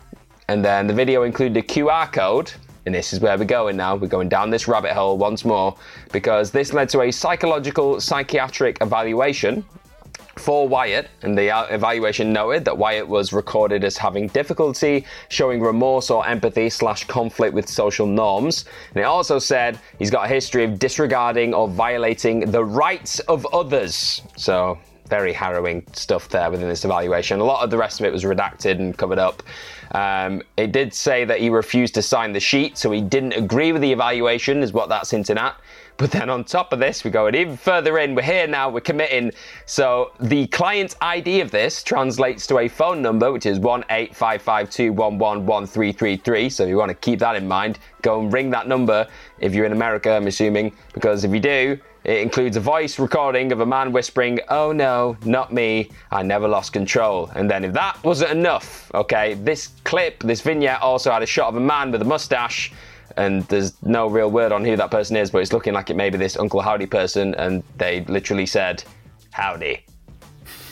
And 0.48 0.64
then 0.64 0.86
the 0.86 0.94
video 0.94 1.22
included 1.22 1.56
a 1.56 1.66
QR 1.66 2.10
code 2.12 2.52
and 2.86 2.94
this 2.94 3.12
is 3.12 3.20
where 3.20 3.36
we're 3.38 3.44
going 3.44 3.76
now. 3.76 3.96
We're 3.96 4.08
going 4.08 4.28
down 4.28 4.50
this 4.50 4.68
rabbit 4.68 4.92
hole 4.92 5.16
once 5.16 5.44
more 5.44 5.76
because 6.12 6.50
this 6.50 6.72
led 6.72 6.88
to 6.90 7.02
a 7.02 7.10
psychological 7.10 8.00
psychiatric 8.00 8.78
evaluation 8.80 9.64
for 10.36 10.66
Wyatt, 10.66 11.08
and 11.22 11.38
the 11.38 11.50
uh, 11.50 11.64
evaluation 11.66 12.32
noted 12.32 12.64
that 12.64 12.76
Wyatt 12.76 13.06
was 13.06 13.32
recorded 13.32 13.84
as 13.84 13.96
having 13.96 14.28
difficulty 14.28 15.04
showing 15.28 15.60
remorse 15.60 16.10
or 16.10 16.26
empathy 16.26 16.68
slash 16.70 17.04
conflict 17.04 17.54
with 17.54 17.68
social 17.68 18.06
norms. 18.06 18.64
And 18.90 18.98
it 18.98 19.04
also 19.04 19.38
said 19.38 19.78
he's 19.98 20.10
got 20.10 20.24
a 20.24 20.28
history 20.28 20.64
of 20.64 20.78
disregarding 20.78 21.54
or 21.54 21.68
violating 21.68 22.50
the 22.50 22.64
rights 22.64 23.20
of 23.20 23.46
others. 23.52 24.22
So 24.36 24.78
very 25.08 25.32
harrowing 25.32 25.86
stuff 25.92 26.28
there 26.30 26.50
within 26.50 26.68
this 26.68 26.84
evaluation. 26.84 27.40
A 27.40 27.44
lot 27.44 27.62
of 27.62 27.70
the 27.70 27.78
rest 27.78 28.00
of 28.00 28.06
it 28.06 28.12
was 28.12 28.24
redacted 28.24 28.78
and 28.78 28.96
covered 28.96 29.18
up. 29.18 29.42
Um, 29.94 30.42
it 30.56 30.72
did 30.72 30.92
say 30.92 31.24
that 31.24 31.40
he 31.40 31.50
refused 31.50 31.94
to 31.94 32.02
sign 32.02 32.32
the 32.32 32.40
sheet, 32.40 32.76
so 32.76 32.90
he 32.90 33.00
didn't 33.00 33.32
agree 33.32 33.72
with 33.72 33.80
the 33.80 33.92
evaluation, 33.92 34.62
is 34.62 34.72
what 34.72 34.88
that's 34.88 35.12
hinting 35.12 35.38
at. 35.38 35.56
But 35.96 36.10
then 36.10 36.28
on 36.28 36.42
top 36.44 36.72
of 36.72 36.80
this, 36.80 37.04
we're 37.04 37.12
going 37.12 37.36
even 37.36 37.56
further 37.56 37.98
in. 37.98 38.16
We're 38.16 38.22
here 38.22 38.48
now, 38.48 38.68
we're 38.68 38.80
committing. 38.80 39.30
So 39.66 40.10
the 40.18 40.48
client 40.48 40.96
ID 41.00 41.40
of 41.40 41.52
this 41.52 41.84
translates 41.84 42.48
to 42.48 42.58
a 42.58 42.66
phone 42.68 43.00
number, 43.00 43.32
which 43.32 43.46
is 43.46 43.60
18552111333. 43.60 46.50
So 46.50 46.66
you 46.66 46.76
want 46.76 46.90
to 46.90 46.96
keep 46.96 47.20
that 47.20 47.36
in 47.36 47.46
mind, 47.46 47.78
go 48.02 48.20
and 48.20 48.32
ring 48.32 48.50
that 48.50 48.66
number 48.66 49.06
if 49.38 49.54
you're 49.54 49.66
in 49.66 49.72
America, 49.72 50.10
I'm 50.10 50.26
assuming, 50.26 50.72
because 50.94 51.22
if 51.24 51.32
you 51.32 51.40
do, 51.40 51.78
it 52.04 52.20
includes 52.20 52.56
a 52.56 52.60
voice 52.60 52.98
recording 52.98 53.52
of 53.52 53.60
a 53.60 53.66
man 53.66 53.92
whispering, 53.92 54.40
Oh 54.48 54.72
no, 54.72 55.16
not 55.24 55.52
me, 55.52 55.90
I 56.10 56.22
never 56.22 56.46
lost 56.46 56.72
control. 56.72 57.30
And 57.34 57.50
then, 57.50 57.64
if 57.64 57.72
that 57.72 58.02
wasn't 58.04 58.32
enough, 58.32 58.90
okay, 58.94 59.34
this 59.34 59.68
clip, 59.84 60.22
this 60.22 60.42
vignette 60.42 60.82
also 60.82 61.10
had 61.10 61.22
a 61.22 61.26
shot 61.26 61.48
of 61.48 61.56
a 61.56 61.60
man 61.60 61.90
with 61.90 62.02
a 62.02 62.04
mustache, 62.04 62.72
and 63.16 63.42
there's 63.44 63.80
no 63.82 64.08
real 64.08 64.30
word 64.30 64.52
on 64.52 64.64
who 64.64 64.76
that 64.76 64.90
person 64.90 65.16
is, 65.16 65.30
but 65.30 65.38
it's 65.38 65.52
looking 65.52 65.74
like 65.74 65.90
it 65.90 65.96
may 65.96 66.10
be 66.10 66.18
this 66.18 66.36
Uncle 66.36 66.60
Howdy 66.60 66.86
person, 66.86 67.34
and 67.36 67.62
they 67.78 68.04
literally 68.04 68.46
said, 68.46 68.84
Howdy. 69.32 69.84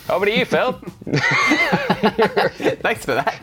Over 0.09 0.25
to 0.25 0.37
you, 0.37 0.43
Phil. 0.43 0.73
Thanks 2.81 3.05
for 3.05 3.13
that. 3.13 3.39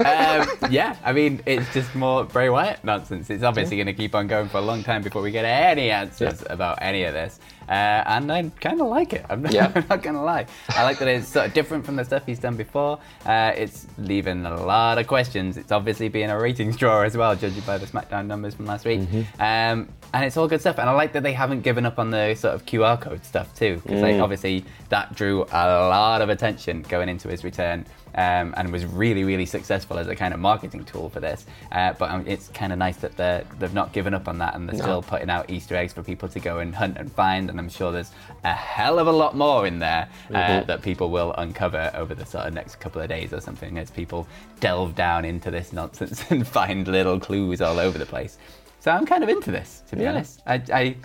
Um, 0.00 0.70
yeah, 0.70 0.96
I 1.04 1.12
mean, 1.12 1.42
it's 1.44 1.70
just 1.74 1.94
more 1.94 2.24
Bray 2.24 2.48
Wyatt 2.48 2.82
nonsense. 2.82 3.28
It's 3.28 3.44
obviously 3.44 3.76
going 3.76 3.86
to 3.86 3.92
keep 3.92 4.14
on 4.14 4.26
going 4.26 4.48
for 4.48 4.58
a 4.58 4.62
long 4.62 4.82
time 4.82 5.02
before 5.02 5.20
we 5.20 5.30
get 5.30 5.44
any 5.44 5.90
answers 5.90 6.42
yeah. 6.42 6.52
about 6.52 6.78
any 6.80 7.04
of 7.04 7.12
this. 7.12 7.38
Uh, 7.70 8.02
and 8.06 8.32
I 8.32 8.50
kind 8.60 8.80
of 8.80 8.88
like 8.88 9.12
it. 9.12 9.24
I'm 9.30 9.42
not, 9.42 9.52
yeah. 9.52 9.70
I'm 9.76 9.86
not, 9.88 10.02
gonna 10.02 10.24
lie. 10.24 10.46
I 10.70 10.82
like 10.82 10.98
that 10.98 11.06
it's 11.06 11.28
sort 11.28 11.46
of 11.46 11.54
different 11.54 11.86
from 11.86 11.94
the 11.94 12.04
stuff 12.04 12.24
he's 12.26 12.40
done 12.40 12.56
before. 12.56 12.98
Uh, 13.24 13.52
it's 13.54 13.86
leaving 13.96 14.44
a 14.44 14.64
lot 14.64 14.98
of 14.98 15.06
questions. 15.06 15.56
It's 15.56 15.70
obviously 15.70 16.08
being 16.08 16.30
a 16.30 16.38
ratings 16.38 16.76
drawer 16.76 17.04
as 17.04 17.16
well, 17.16 17.36
judging 17.36 17.62
by 17.62 17.78
the 17.78 17.86
SmackDown 17.86 18.26
numbers 18.26 18.54
from 18.54 18.66
last 18.66 18.84
week. 18.84 19.00
Mm-hmm. 19.00 19.40
Um, 19.40 19.88
and 20.12 20.24
it's 20.24 20.36
all 20.36 20.48
good 20.48 20.60
stuff. 20.60 20.80
And 20.80 20.90
I 20.90 20.92
like 20.92 21.12
that 21.12 21.22
they 21.22 21.32
haven't 21.32 21.60
given 21.60 21.86
up 21.86 22.00
on 22.00 22.10
the 22.10 22.34
sort 22.34 22.54
of 22.54 22.66
QR 22.66 23.00
code 23.00 23.24
stuff 23.24 23.54
too, 23.54 23.76
because 23.76 24.00
mm. 24.00 24.02
like 24.02 24.20
obviously 24.20 24.64
that 24.88 25.14
drew 25.14 25.44
a 25.44 25.64
lot 25.88 26.22
of 26.22 26.28
attention 26.28 26.82
going 26.82 27.08
into 27.08 27.28
his 27.28 27.44
return 27.44 27.86
um, 28.14 28.54
and 28.56 28.72
was 28.72 28.84
really, 28.84 29.24
really 29.24 29.46
successful 29.46 29.98
as 29.98 30.08
a 30.08 30.16
kind 30.16 30.34
of 30.34 30.40
marketing 30.40 30.84
tool 30.84 31.08
for 31.08 31.20
this. 31.20 31.46
Uh, 31.72 31.92
but 31.94 32.10
um, 32.10 32.24
it's 32.26 32.48
kind 32.48 32.72
of 32.72 32.78
nice 32.78 32.96
that 32.98 33.16
they 33.16 33.44
have 33.60 33.74
not 33.74 33.92
given 33.92 34.14
up 34.14 34.28
on 34.28 34.38
that 34.38 34.54
and 34.54 34.68
they're 34.68 34.76
no. 34.76 34.82
still 34.82 35.02
putting 35.02 35.30
out 35.30 35.50
Easter 35.50 35.76
eggs 35.76 35.92
for 35.92 36.02
people 36.02 36.28
to 36.28 36.40
go 36.40 36.58
and 36.58 36.74
hunt 36.74 36.96
and 36.98 37.10
find. 37.12 37.50
And 37.50 37.58
I'm 37.58 37.68
sure 37.68 37.92
there's 37.92 38.12
a 38.44 38.52
hell 38.52 38.98
of 38.98 39.06
a 39.06 39.12
lot 39.12 39.36
more 39.36 39.66
in 39.66 39.78
there 39.78 40.08
uh, 40.30 40.34
mm-hmm. 40.34 40.66
that 40.66 40.82
people 40.82 41.10
will 41.10 41.32
uncover 41.34 41.90
over 41.94 42.14
the 42.14 42.26
sort 42.26 42.46
of 42.46 42.54
next 42.54 42.76
couple 42.76 43.00
of 43.00 43.08
days 43.08 43.32
or 43.32 43.40
something 43.40 43.78
as 43.78 43.90
people 43.90 44.26
delve 44.60 44.94
down 44.94 45.24
into 45.24 45.50
this 45.50 45.72
nonsense 45.72 46.24
and 46.30 46.46
find 46.46 46.88
little 46.88 47.18
clues 47.18 47.60
all 47.60 47.78
over 47.78 47.98
the 47.98 48.06
place. 48.06 48.38
So 48.80 48.90
I'm 48.90 49.04
kind 49.04 49.22
of 49.22 49.28
into 49.28 49.50
this, 49.50 49.82
to 49.88 49.96
be 49.96 50.02
yeah. 50.02 50.10
honest. 50.10 50.42
I, 50.46 50.62
I 50.72 50.96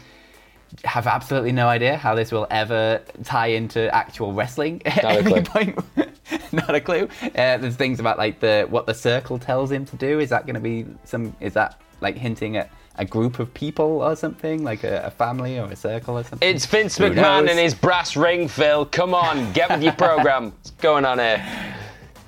have 0.84 1.08
absolutely 1.08 1.52
no 1.52 1.68
idea 1.68 1.98
how 1.98 2.16
this 2.16 2.32
will 2.32 2.48
ever 2.50 3.02
tie 3.24 3.48
into 3.48 3.94
actual 3.94 4.34
wrestling 4.34 4.82
at 4.86 5.04
any 5.04 5.42
point. 5.42 5.80
Not 6.52 6.74
a 6.76 6.82
clue. 6.82 7.08
Uh, 7.24 7.58
there's 7.58 7.76
things 7.76 8.00
about 8.00 8.18
like 8.18 8.40
the 8.40 8.66
what 8.70 8.86
the 8.86 8.94
circle 8.94 9.38
tells 9.38 9.72
him 9.72 9.86
to 9.86 9.96
do. 9.96 10.20
Is 10.20 10.30
that 10.30 10.46
going 10.46 10.56
to 10.56 10.60
be 10.60 10.86
some? 11.04 11.36
Is 11.40 11.54
that 11.54 11.80
like 12.02 12.18
hinting 12.18 12.58
at 12.58 12.72
a 12.98 13.06
group 13.06 13.40
of 13.40 13.54
people 13.54 14.02
or 14.02 14.16
something, 14.16 14.64
like 14.64 14.84
a, 14.84 15.04
a 15.06 15.12
family 15.12 15.60
or 15.60 15.66
a 15.66 15.76
circle 15.76 16.18
or 16.18 16.24
something? 16.24 16.48
It's 16.48 16.66
Vince 16.66 16.98
McMahon 16.98 17.50
and 17.50 17.60
his 17.60 17.74
brass 17.74 18.16
ring, 18.16 18.48
Phil. 18.48 18.86
Come 18.86 19.14
on, 19.14 19.52
get 19.54 19.70
with 19.70 19.84
your 19.84 19.94
program. 19.94 20.52
What's 20.52 20.72
going 20.72 21.06
on 21.06 21.20
here? 21.20 21.46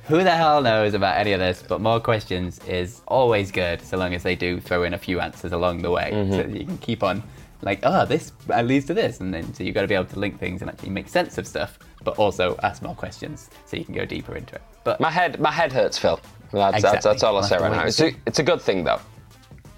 Who 0.05 0.23
the 0.23 0.31
hell 0.31 0.61
knows 0.61 0.93
about 0.93 1.17
any 1.17 1.33
of 1.33 1.39
this? 1.39 1.63
But 1.67 1.81
more 1.81 1.99
questions 1.99 2.59
is 2.65 3.01
always 3.07 3.51
good, 3.51 3.81
so 3.81 3.97
long 3.97 4.13
as 4.13 4.23
they 4.23 4.35
do 4.35 4.61
throw 4.61 4.83
in 4.83 4.93
a 4.93 4.97
few 4.97 5.19
answers 5.19 5.51
along 5.51 5.81
the 5.81 5.91
way, 5.91 6.11
mm-hmm. 6.13 6.31
so 6.31 6.57
you 6.57 6.65
can 6.65 6.77
keep 6.77 7.03
on 7.03 7.23
like, 7.61 7.79
oh, 7.83 8.05
this 8.05 8.31
leads 8.63 8.85
to 8.85 8.93
this, 8.93 9.19
and 9.19 9.33
then 9.33 9.53
so 9.53 9.63
you've 9.63 9.73
got 9.73 9.81
to 9.81 9.87
be 9.87 9.95
able 9.95 10.05
to 10.05 10.19
link 10.19 10.39
things 10.39 10.61
and 10.61 10.69
actually 10.69 10.89
make 10.89 11.09
sense 11.09 11.37
of 11.37 11.47
stuff, 11.47 11.79
but 12.03 12.17
also 12.17 12.57
ask 12.63 12.81
more 12.81 12.95
questions 12.95 13.49
so 13.65 13.77
you 13.77 13.85
can 13.85 13.95
go 13.95 14.05
deeper 14.05 14.35
into 14.35 14.55
it. 14.55 14.61
But 14.83 14.99
my 14.99 15.09
head, 15.09 15.39
my 15.39 15.51
head 15.51 15.73
hurts, 15.73 15.97
Phil. 15.97 16.19
That's, 16.51 16.77
exactly. 16.77 16.81
that's, 16.81 17.05
that's 17.05 17.23
all 17.23 17.35
I'll 17.35 17.43
say 17.43 17.57
right 17.57 17.71
now. 17.71 17.83
It's 17.83 17.99
a, 17.99 18.13
it's 18.25 18.39
a 18.39 18.43
good 18.43 18.61
thing 18.61 18.83
though. 18.83 18.99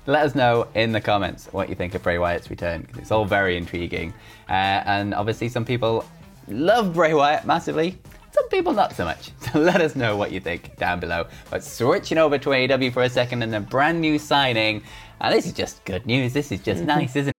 Let 0.06 0.26
us 0.26 0.36
know 0.36 0.68
in 0.76 0.92
the 0.92 1.02
comments 1.02 1.48
what 1.52 1.70
you 1.70 1.76
think 1.76 1.96
of 1.96 2.04
Bray 2.04 2.18
Wyatt's 2.18 2.50
return 2.50 2.82
because 2.82 2.98
it's 2.98 3.12
all 3.12 3.26
very 3.26 3.58
intriguing, 3.58 4.14
uh, 4.50 4.84
and 4.86 5.14
obviously 5.14 5.50
some 5.50 5.66
people 5.66 6.06
love 6.48 6.94
Bray 6.94 7.14
Wyatt 7.14 7.46
massively. 7.46 7.98
Some 8.32 8.48
people 8.50 8.74
not 8.74 8.94
so 8.94 9.06
much. 9.06 9.32
So 9.52 9.58
let 9.60 9.82
us 9.82 9.96
know 9.96 10.16
what 10.16 10.32
you 10.32 10.40
think 10.40 10.78
down 10.78 11.00
below. 11.00 11.26
But 11.50 11.64
switching 11.64 12.20
over 12.20 12.38
to 12.38 12.50
AEW 12.50 12.94
for 12.94 13.02
a 13.02 13.10
second 13.10 13.42
and 13.42 13.56
a 13.56 13.60
brand 13.60 14.00
new 14.00 14.20
signing. 14.20 14.84
And 15.22 15.34
this 15.34 15.48
is 15.48 15.54
just 15.54 15.84
good 15.86 16.06
news. 16.06 16.34
This 16.34 16.52
is 16.52 16.60
just 16.62 16.84
nice, 16.96 17.16
isn't 17.16 17.30
it? 17.30 17.38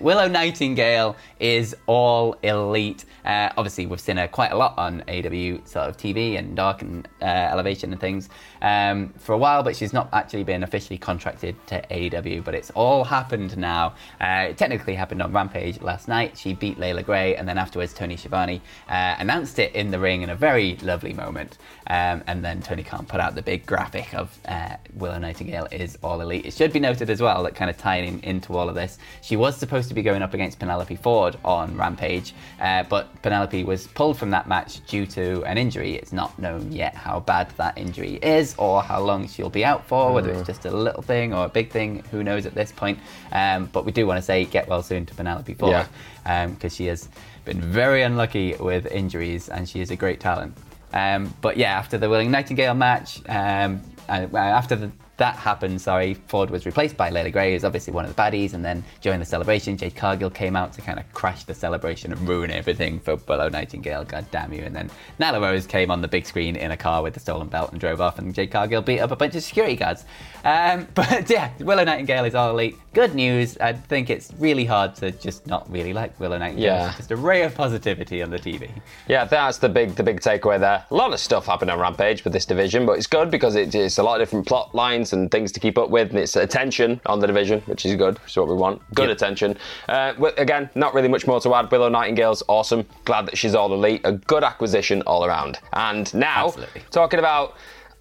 Willow 0.00 0.26
Nightingale 0.26 1.14
is 1.38 1.76
all 1.86 2.34
elite. 2.42 3.04
Uh, 3.24 3.50
obviously, 3.56 3.86
we've 3.86 4.00
seen 4.00 4.16
her 4.16 4.26
quite 4.26 4.50
a 4.50 4.56
lot 4.56 4.74
on 4.76 5.02
AW 5.02 5.64
sort 5.64 5.88
of 5.88 5.96
TV 5.96 6.36
and 6.36 6.56
Dark 6.56 6.82
and 6.82 7.06
uh, 7.22 7.24
Elevation 7.24 7.92
and 7.92 8.00
things 8.00 8.28
um, 8.60 9.12
for 9.18 9.34
a 9.34 9.38
while, 9.38 9.62
but 9.62 9.76
she's 9.76 9.92
not 9.92 10.08
actually 10.12 10.42
been 10.42 10.64
officially 10.64 10.98
contracted 10.98 11.54
to 11.68 11.78
AW. 11.92 12.40
But 12.40 12.56
it's 12.56 12.70
all 12.70 13.04
happened 13.04 13.56
now. 13.56 13.94
Uh, 14.20 14.48
it 14.50 14.58
technically 14.58 14.96
happened 14.96 15.22
on 15.22 15.32
Rampage 15.32 15.80
last 15.80 16.08
night. 16.08 16.36
She 16.36 16.54
beat 16.54 16.78
Leila 16.80 17.04
Grey, 17.04 17.36
and 17.36 17.48
then 17.48 17.56
afterwards, 17.56 17.94
Tony 17.94 18.16
Schiavone 18.16 18.60
uh, 18.88 19.14
announced 19.20 19.60
it 19.60 19.72
in 19.76 19.92
the 19.92 20.00
ring 20.00 20.22
in 20.22 20.30
a 20.30 20.34
very 20.34 20.76
lovely 20.82 21.12
moment. 21.12 21.58
Um, 21.86 22.24
and 22.26 22.44
then 22.44 22.62
Tony 22.62 22.82
Khan 22.82 23.06
put 23.06 23.20
out 23.20 23.36
the 23.36 23.42
big 23.42 23.64
graphic 23.64 24.12
of 24.12 24.36
uh, 24.48 24.76
Willow 24.94 25.18
Nightingale 25.18 25.68
is 25.70 25.96
all 26.02 26.20
elite. 26.20 26.46
It 26.46 26.52
should 26.52 26.72
be 26.72 26.80
noted 26.80 27.10
as 27.10 27.22
well 27.22 27.44
that 27.44 27.54
kind 27.54 27.70
of 27.70 27.78
tying 27.78 28.22
into 28.24 28.56
all 28.56 28.68
of 28.68 28.74
this, 28.74 28.98
she 29.22 29.36
was 29.36 29.56
supposed 29.68 29.90
to 29.90 29.94
be 29.94 30.02
going 30.02 30.22
up 30.22 30.32
against 30.32 30.58
Penelope 30.58 30.96
Ford 30.96 31.36
on 31.44 31.76
Rampage, 31.76 32.32
uh, 32.58 32.84
but 32.84 33.20
Penelope 33.20 33.64
was 33.64 33.86
pulled 33.88 34.16
from 34.16 34.30
that 34.30 34.48
match 34.48 34.84
due 34.86 35.04
to 35.04 35.44
an 35.44 35.58
injury. 35.58 35.94
It's 35.94 36.10
not 36.10 36.38
known 36.38 36.72
yet 36.72 36.94
how 36.94 37.20
bad 37.20 37.50
that 37.58 37.76
injury 37.76 38.14
is 38.14 38.54
or 38.56 38.82
how 38.82 39.00
long 39.00 39.28
she'll 39.28 39.50
be 39.50 39.66
out 39.66 39.86
for, 39.86 40.14
whether 40.14 40.30
it's 40.30 40.40
mm. 40.40 40.46
just 40.46 40.64
a 40.64 40.70
little 40.70 41.02
thing 41.02 41.34
or 41.34 41.44
a 41.44 41.48
big 41.50 41.70
thing, 41.70 42.02
who 42.10 42.24
knows 42.24 42.46
at 42.46 42.54
this 42.54 42.72
point. 42.72 42.98
Um, 43.30 43.66
but 43.66 43.84
we 43.84 43.92
do 43.92 44.06
want 44.06 44.16
to 44.16 44.22
say 44.22 44.46
get 44.46 44.68
well 44.68 44.82
soon 44.82 45.04
to 45.04 45.14
Penelope 45.14 45.52
Ford 45.54 45.86
because 46.24 46.24
yeah. 46.24 46.44
um, 46.44 46.70
she 46.70 46.86
has 46.86 47.10
been 47.44 47.60
very 47.60 48.02
unlucky 48.02 48.54
with 48.54 48.86
injuries 48.86 49.50
and 49.50 49.68
she 49.68 49.82
is 49.82 49.90
a 49.90 49.96
great 49.96 50.18
talent. 50.18 50.56
Um, 50.94 51.34
but 51.42 51.58
yeah, 51.58 51.78
after 51.78 51.98
the 51.98 52.08
Willow 52.08 52.24
Nightingale 52.24 52.72
match, 52.72 53.20
um, 53.28 53.82
uh, 54.08 54.26
after 54.34 54.76
the 54.76 54.90
that 55.18 55.34
happened, 55.34 55.80
sorry, 55.80 56.14
Ford 56.14 56.48
was 56.48 56.64
replaced 56.64 56.96
by 56.96 57.10
Leila 57.10 57.30
Grey, 57.30 57.52
who's 57.52 57.64
obviously 57.64 57.92
one 57.92 58.04
of 58.04 58.14
the 58.14 58.20
baddies, 58.20 58.54
and 58.54 58.64
then 58.64 58.84
during 59.00 59.18
the 59.18 59.26
celebration, 59.26 59.76
Jade 59.76 59.96
Cargill 59.96 60.30
came 60.30 60.54
out 60.54 60.72
to 60.74 60.80
kind 60.80 60.98
of 60.98 61.12
crash 61.12 61.44
the 61.44 61.54
celebration 61.54 62.12
and 62.12 62.28
ruin 62.28 62.50
everything 62.50 63.00
for 63.00 63.16
Willow 63.16 63.48
Nightingale, 63.48 64.04
god 64.04 64.26
damn 64.30 64.52
you. 64.52 64.62
And 64.62 64.74
then 64.74 64.90
Nyla 65.20 65.42
Rose 65.42 65.66
came 65.66 65.90
on 65.90 66.02
the 66.02 66.08
big 66.08 66.24
screen 66.24 66.54
in 66.54 66.70
a 66.70 66.76
car 66.76 67.02
with 67.02 67.14
the 67.14 67.20
stolen 67.20 67.48
belt 67.48 67.72
and 67.72 67.80
drove 67.80 68.00
off, 68.00 68.18
and 68.18 68.32
Jade 68.32 68.52
Cargill 68.52 68.80
beat 68.80 69.00
up 69.00 69.10
a 69.10 69.16
bunch 69.16 69.34
of 69.34 69.42
security 69.42 69.74
guards. 69.74 70.04
Um, 70.44 70.86
but 70.94 71.28
yeah, 71.28 71.50
Willow 71.58 71.84
Nightingale 71.84 72.24
is 72.24 72.36
all 72.36 72.50
elite. 72.50 72.76
Good 72.94 73.14
news. 73.14 73.58
I 73.58 73.72
think 73.72 74.10
it's 74.10 74.32
really 74.38 74.64
hard 74.64 74.94
to 74.96 75.10
just 75.10 75.46
not 75.48 75.70
really 75.70 75.92
like 75.92 76.18
Willow 76.20 76.38
Nightingale. 76.38 76.64
Yeah. 76.64 76.88
It's 76.88 76.96
just 76.96 77.10
a 77.10 77.16
ray 77.16 77.42
of 77.42 77.54
positivity 77.56 78.22
on 78.22 78.30
the 78.30 78.38
TV. 78.38 78.70
Yeah, 79.08 79.24
that's 79.24 79.58
the 79.58 79.68
big 79.68 79.96
the 79.96 80.02
big 80.04 80.20
takeaway 80.20 80.60
there. 80.60 80.84
A 80.90 80.94
lot 80.94 81.12
of 81.12 81.18
stuff 81.18 81.46
happened 81.46 81.72
on 81.72 81.78
Rampage 81.80 82.22
with 82.22 82.32
this 82.32 82.46
division, 82.46 82.86
but 82.86 82.92
it's 82.92 83.06
good 83.08 83.30
because 83.32 83.56
it's 83.56 83.98
a 83.98 84.02
lot 84.02 84.20
of 84.20 84.26
different 84.26 84.46
plot 84.46 84.74
lines 84.74 85.07
events 85.08 85.12
and 85.12 85.30
things 85.30 85.52
to 85.52 85.60
keep 85.60 85.78
up 85.78 85.90
with, 85.90 86.10
and 86.10 86.18
it's 86.18 86.36
attention 86.36 87.00
on 87.06 87.20
the 87.20 87.26
division, 87.26 87.60
which 87.66 87.84
is 87.86 87.94
good, 87.96 88.18
is 88.26 88.36
what 88.36 88.48
we 88.48 88.54
want. 88.54 88.80
Good 88.94 89.08
Yep. 89.08 89.16
attention. 89.16 89.56
Uh, 89.88 90.12
again, 90.36 90.70
not 90.74 90.94
really 90.94 91.08
much 91.08 91.26
more 91.26 91.40
to 91.40 91.54
add. 91.54 91.70
Willow 91.70 91.88
Nightingale's 91.88 92.42
awesome. 92.48 92.84
Glad 93.04 93.26
that 93.26 93.36
she's 93.38 93.54
all 93.54 93.72
elite. 93.72 94.00
A 94.04 94.12
good 94.12 94.44
acquisition 94.44 95.02
all 95.06 95.24
around. 95.24 95.58
And 95.72 96.12
now, 96.14 96.46
Absolutely. 96.46 96.82
talking 96.90 97.18
about. 97.18 97.54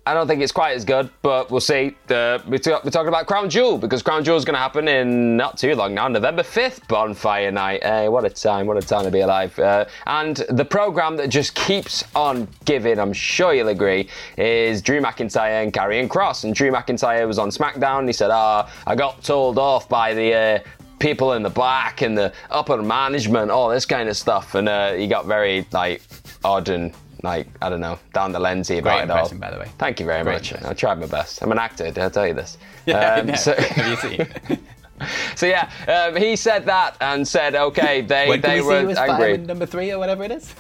I 0.07 0.13
don't 0.13 0.25
think 0.25 0.41
it's 0.41 0.53
quite 0.53 0.73
as 0.73 0.85
good, 0.85 1.09
but 1.21 1.51
we'll 1.51 1.59
see. 1.59 1.93
Uh, 2.09 2.39
we 2.47 2.59
talk, 2.59 2.85
we're 2.85 2.91
talking 2.91 3.09
about 3.09 3.27
Crown 3.27 3.49
Jewel 3.49 3.77
because 3.77 4.01
Crown 4.01 4.23
Jewel 4.23 4.37
is 4.37 4.45
going 4.45 4.53
to 4.53 4.59
happen 4.59 4.87
in 4.87 5.35
not 5.35 5.57
too 5.57 5.75
long 5.75 5.93
now, 5.95 6.07
November 6.07 6.43
5th, 6.43 6.87
Bonfire 6.87 7.51
Night. 7.51 7.83
Hey, 7.83 8.07
what 8.07 8.23
a 8.23 8.29
time, 8.29 8.67
what 8.67 8.77
a 8.77 8.81
time 8.81 9.03
to 9.03 9.11
be 9.11 9.19
alive. 9.19 9.59
Uh, 9.59 9.83
and 10.05 10.37
the 10.47 10.63
programme 10.63 11.17
that 11.17 11.27
just 11.27 11.55
keeps 11.55 12.05
on 12.15 12.47
giving, 12.63 12.99
I'm 12.99 13.11
sure 13.11 13.53
you'll 13.53 13.67
agree, 13.67 14.07
is 14.37 14.81
Drew 14.81 15.01
McIntyre 15.01 15.61
and 15.61 15.73
Karrion 15.73 16.07
Kross. 16.07 16.45
And 16.45 16.55
Drew 16.55 16.71
McIntyre 16.71 17.27
was 17.27 17.37
on 17.37 17.49
SmackDown 17.49 18.07
he 18.07 18.13
said, 18.13 18.31
Ah, 18.31 18.71
I 18.87 18.95
got 18.95 19.21
told 19.23 19.59
off 19.59 19.89
by 19.89 20.13
the. 20.13 20.33
Uh, 20.33 20.59
people 20.99 21.33
in 21.33 21.43
the 21.43 21.49
back 21.51 22.01
and 22.01 22.17
the 22.17 22.33
upper 22.49 22.81
management, 22.81 23.51
all 23.51 23.69
this 23.69 23.85
kind 23.85 24.09
of 24.09 24.17
stuff. 24.17 24.55
And 24.55 24.67
uh, 24.67 24.93
he 24.93 25.05
got 25.05 25.27
very 25.27 25.63
like 25.71 26.01
odd 26.43 26.69
and 26.69 26.91
like 27.23 27.47
I 27.61 27.69
don't 27.69 27.79
know 27.81 27.97
down 28.13 28.31
the 28.31 28.39
lensy 28.39 28.79
about 28.79 29.07
Great 29.07 29.15
it 29.15 29.19
all. 29.33 29.39
by 29.39 29.51
the 29.51 29.59
way. 29.59 29.67
Thank 29.77 29.99
you 29.99 30.05
very 30.05 30.23
Great 30.23 30.33
much. 30.33 30.51
impression. 30.51 30.69
I 30.69 30.73
tried 30.73 30.99
my 30.99 31.07
best. 31.07 31.41
I'm 31.41 31.51
an 31.51 31.59
actor. 31.59 31.85
Did 31.85 31.99
I 31.99 32.09
tell 32.09 32.27
you 32.27 32.33
this? 32.33 32.57
Yeah, 32.85 33.15
Um, 33.15 33.35
so, 33.35 33.53
Have 33.57 33.87
you 33.87 33.95
seen? 33.97 34.59
so 35.35 35.45
yeah, 35.45 35.69
um, 35.87 36.15
he 36.15 36.35
said 36.37 36.65
that 36.65 36.95
and 37.01 37.27
said, 37.27 37.53
okay, 37.55 38.01
they 38.01 38.29
when 38.29 38.39
they 38.41 38.61
we 38.61 38.67
see 38.67 38.79
you 38.81 38.87
were 38.87 38.97
angry. 38.99 39.37
number 39.37 39.65
three 39.65 39.91
or 39.91 39.99
whatever 39.99 40.23
it 40.23 40.31
is? 40.31 40.55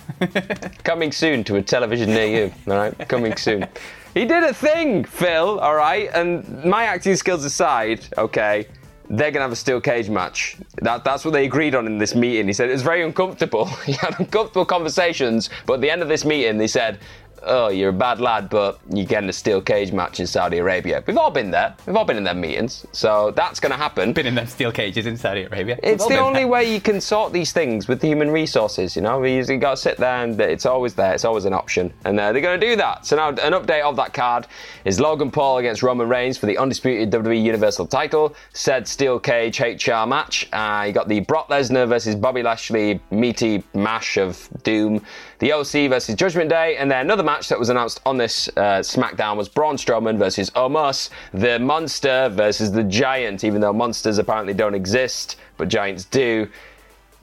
Coming 0.83 1.11
soon 1.13 1.43
to 1.45 1.55
a 1.55 1.61
television 1.61 2.09
near 2.09 2.27
you. 2.27 2.53
All 2.67 2.77
right, 2.77 3.07
coming 3.07 3.35
soon. 3.37 3.65
He 4.13 4.25
did 4.25 4.43
a 4.43 4.53
thing, 4.53 5.05
Phil. 5.05 5.59
All 5.59 5.75
right, 5.75 6.09
and 6.13 6.63
my 6.65 6.83
acting 6.83 7.15
skills 7.15 7.45
aside, 7.45 8.05
okay. 8.17 8.67
They're 9.09 9.31
gonna 9.31 9.43
have 9.43 9.51
a 9.51 9.55
steel 9.55 9.79
cage 9.79 10.09
match. 10.09 10.57
That, 10.81 11.03
that's 11.03 11.23
what 11.23 11.31
they 11.31 11.45
agreed 11.45 11.75
on 11.75 11.85
in 11.85 11.97
this 11.97 12.13
meeting. 12.13 12.47
He 12.47 12.53
said 12.53 12.69
it 12.69 12.73
was 12.73 12.81
very 12.81 13.03
uncomfortable. 13.03 13.65
he 13.85 13.93
had 13.93 14.19
uncomfortable 14.19 14.65
conversations, 14.65 15.49
but 15.65 15.75
at 15.75 15.81
the 15.81 15.89
end 15.89 16.01
of 16.01 16.09
this 16.09 16.25
meeting, 16.25 16.57
they 16.57 16.67
said, 16.67 16.99
"Oh, 17.43 17.69
you're 17.69 17.89
a 17.89 17.93
bad 17.93 18.19
lad, 18.19 18.49
but 18.49 18.79
you're 18.89 19.05
getting 19.05 19.29
a 19.29 19.33
steel 19.33 19.61
cage 19.61 19.91
match 19.91 20.19
in 20.19 20.27
Saudi 20.27 20.57
Arabia." 20.57 21.03
We've 21.05 21.17
all 21.17 21.31
been 21.31 21.51
there. 21.51 21.75
We've 21.85 21.95
all 21.95 22.05
been 22.05 22.17
in 22.17 22.23
them 22.23 22.41
meetings, 22.41 22.85
so 22.91 23.31
that's 23.31 23.59
gonna 23.59 23.77
happen. 23.77 24.13
Been 24.13 24.27
in 24.27 24.35
them 24.35 24.47
steel 24.47 24.71
cages 24.71 25.05
in 25.05 25.17
Saudi 25.17 25.43
Arabia. 25.43 25.77
We've 25.81 25.93
It's 25.93 26.07
the 26.07 26.17
only 26.17 26.41
there. 26.41 26.47
way 26.47 26.73
you 26.73 26.81
can 26.81 26.99
sort 27.01 27.33
these 27.33 27.51
things 27.51 27.87
with 27.87 28.01
the 28.01 28.07
human 28.07 28.31
resources, 28.31 28.95
you 28.95 29.01
know. 29.01 29.23
You 29.23 29.43
you 29.47 29.57
got 29.57 29.71
to 29.71 29.77
sit 29.77 29.97
there 29.97 30.23
and 30.23 30.39
it's 30.39 30.65
always 30.65 30.93
there. 30.95 31.13
It's 31.13 31.25
always 31.25 31.45
an 31.45 31.53
option, 31.53 31.93
and 32.05 32.19
uh, 32.19 32.31
they're 32.31 32.41
going 32.41 32.59
to 32.59 32.65
do 32.67 32.75
that. 32.77 33.05
So 33.05 33.15
now 33.15 33.29
an 33.29 33.53
update 33.53 33.81
of 33.83 33.95
that 33.97 34.13
card 34.13 34.47
is 34.85 34.99
Logan 34.99 35.31
Paul 35.31 35.59
against 35.59 35.83
Roman 35.83 36.07
Reigns 36.09 36.37
for 36.37 36.45
the 36.47 36.57
undisputed 36.57 37.11
WWE 37.11 37.41
Universal 37.43 37.87
Title. 37.87 38.35
Said 38.53 38.87
steel 38.87 39.19
cage 39.19 39.59
HR 39.59 40.05
match. 40.07 40.47
Uh, 40.53 40.83
you 40.87 40.93
got 40.93 41.07
the 41.07 41.19
Brock 41.21 41.49
Lesnar 41.49 41.87
versus 41.87 42.15
Bobby 42.15 42.41
Lashley 42.43 42.99
meaty 43.11 43.63
mash 43.73 44.17
of 44.17 44.47
doom. 44.63 45.01
The 45.39 45.51
OC 45.53 45.89
versus 45.89 46.15
Judgment 46.15 46.49
Day, 46.49 46.77
and 46.77 46.89
then 46.89 47.01
another 47.01 47.23
match 47.27 47.49
that 47.49 47.59
was 47.59 47.69
announced 47.69 47.99
on 48.05 48.17
this 48.17 48.47
uh, 48.55 48.79
SmackDown 48.95 49.35
was 49.35 49.49
Braun 49.49 49.75
Strowman 49.75 50.17
versus 50.17 50.49
Omos, 50.51 51.09
the 51.33 51.59
Monster 51.59 52.29
versus 52.29 52.71
the 52.71 52.83
Giant. 52.83 53.43
Even 53.43 53.59
though 53.61 53.73
monsters 53.73 54.17
apparently 54.17 54.53
don't 54.53 54.73
exist, 54.73 55.35
but 55.57 55.67
giants 55.67 56.05
do, 56.05 56.47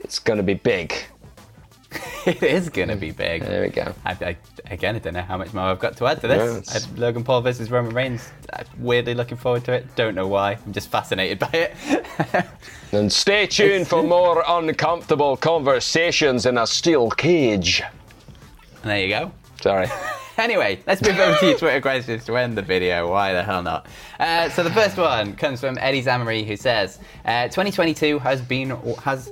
it's 0.00 0.18
going 0.18 0.36
to 0.36 0.42
be 0.42 0.54
big. 0.54 0.92
it 2.26 2.42
is 2.42 2.68
gonna 2.68 2.96
be 2.96 3.12
big. 3.12 3.42
There 3.42 3.62
we 3.62 3.68
go. 3.68 3.94
I, 4.04 4.12
I, 4.12 4.36
again, 4.70 4.96
I 4.96 4.98
don't 4.98 5.14
know 5.14 5.22
how 5.22 5.38
much 5.38 5.54
more 5.54 5.64
I've 5.64 5.78
got 5.78 5.96
to 5.98 6.06
add 6.08 6.20
to 6.22 6.26
this. 6.28 6.66
Yes. 6.74 6.88
I- 6.88 6.98
Logan 6.98 7.22
Paul 7.22 7.40
versus 7.42 7.70
Roman 7.70 7.94
Reigns. 7.94 8.30
I'm 8.52 8.66
weirdly 8.78 9.14
looking 9.14 9.36
forward 9.36 9.64
to 9.66 9.72
it. 9.72 9.86
Don't 9.94 10.16
know 10.16 10.26
why. 10.26 10.58
I'm 10.66 10.72
just 10.72 10.90
fascinated 10.90 11.38
by 11.38 11.50
it. 11.52 12.46
And 12.92 13.12
stay 13.12 13.46
tuned 13.48 13.88
for 13.88 14.02
more 14.04 14.44
uncomfortable 14.46 15.36
conversations 15.36 16.46
in 16.46 16.58
a 16.58 16.66
steel 16.66 17.10
cage. 17.10 17.82
and 18.82 18.90
there 18.90 19.00
you 19.00 19.08
go. 19.08 19.32
Sorry. 19.64 19.88
Anyway, 20.36 20.80
let's 20.84 21.00
move 21.00 21.16
over 21.16 21.38
to 21.38 21.46
your 21.46 21.56
Twitter 21.56 21.80
questions 21.80 22.24
to 22.24 22.36
end 22.36 22.58
the 22.58 22.62
video. 22.62 23.08
Why 23.08 23.32
the 23.32 23.44
hell 23.44 23.62
not? 23.62 23.86
Uh, 24.18 24.48
so 24.50 24.64
the 24.64 24.70
first 24.72 24.96
one 24.96 25.36
comes 25.36 25.60
from 25.60 25.78
Eddie 25.78 26.02
Zamery, 26.02 26.44
who 26.44 26.56
says, 26.56 26.98
uh, 27.24 27.44
"2022 27.44 28.18
has 28.18 28.42
been 28.42 28.70
has." 29.04 29.30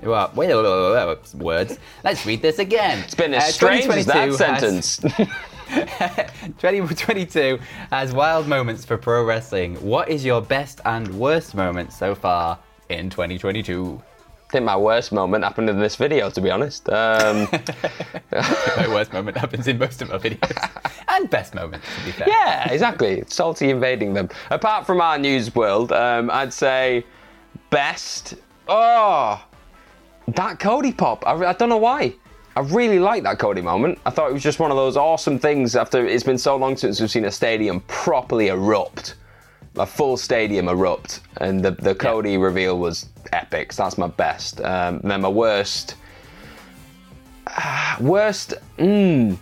Well, 0.00 0.30
wait, 0.36 0.46
wait, 0.46 0.62
wait, 0.62 0.62
wait, 0.62 1.06
wait, 1.08 1.34
words. 1.42 1.80
Let's 2.04 2.24
read 2.24 2.40
this 2.40 2.60
again. 2.60 3.00
It's 3.00 3.16
been 3.16 3.34
as 3.34 3.52
strange 3.52 3.86
as 3.86 4.06
that 4.06 4.32
sentence. 4.34 4.98
2022 5.68 7.58
has 7.90 8.12
wild 8.12 8.46
moments 8.46 8.84
for 8.84 8.96
pro 8.96 9.24
wrestling. 9.24 9.74
What 9.84 10.08
is 10.08 10.24
your 10.24 10.40
best 10.40 10.80
and 10.84 11.12
worst 11.18 11.56
moment 11.56 11.92
so 11.92 12.14
far 12.14 12.60
in 12.90 13.10
2022? 13.10 14.00
I 14.48 14.52
think 14.52 14.64
my 14.64 14.76
worst 14.76 15.10
moment 15.10 15.42
happened 15.42 15.68
in 15.68 15.80
this 15.80 15.96
video, 15.96 16.30
to 16.30 16.40
be 16.40 16.50
honest. 16.50 16.88
Um, 16.88 17.48
My 18.76 18.86
worst 18.88 19.12
moment 19.12 19.36
happens 19.36 19.66
in 19.66 19.78
most 19.78 20.00
of 20.02 20.10
my 20.10 20.18
videos, 20.18 20.70
and 21.08 21.28
best 21.28 21.54
moment, 21.54 21.82
to 21.82 22.04
be 22.04 22.12
fair. 22.12 22.28
yeah, 22.28 22.70
exactly. 22.70 23.24
Salty 23.26 23.70
invading 23.70 24.14
them. 24.14 24.28
Apart 24.50 24.86
from 24.86 25.00
our 25.00 25.18
news 25.18 25.54
world, 25.54 25.90
um, 25.92 26.30
I'd 26.30 26.52
say 26.52 27.04
best. 27.70 28.34
Oh, 28.68 29.42
that 30.28 30.58
Cody 30.60 30.92
pop. 30.92 31.26
I, 31.26 31.32
I 31.34 31.52
don't 31.54 31.68
know 31.68 31.76
why. 31.76 32.14
I 32.56 32.60
really 32.60 33.00
like 33.00 33.24
that 33.24 33.38
Cody 33.40 33.60
moment. 33.62 33.98
I 34.06 34.10
thought 34.10 34.30
it 34.30 34.34
was 34.34 34.42
just 34.42 34.60
one 34.60 34.70
of 34.70 34.76
those 34.76 34.96
awesome 34.96 35.38
things 35.38 35.74
after 35.74 36.06
it's 36.06 36.22
been 36.22 36.38
so 36.38 36.54
long 36.56 36.76
since 36.76 37.00
we've 37.00 37.10
seen 37.10 37.24
a 37.24 37.30
stadium 37.30 37.80
properly 37.88 38.48
erupt. 38.48 39.16
A 39.76 39.86
full 39.86 40.16
stadium 40.16 40.68
erupt. 40.68 41.20
And 41.38 41.62
the, 41.64 41.72
the 41.72 41.94
Cody 41.94 42.36
reveal 42.38 42.78
was 42.78 43.06
epic. 43.32 43.72
So 43.72 43.82
that's 43.82 43.98
my 43.98 44.06
best. 44.08 44.60
Um, 44.60 45.00
then 45.02 45.20
my 45.20 45.28
worst. 45.28 45.96
worst. 48.00 48.54
Mmm. 48.78 49.36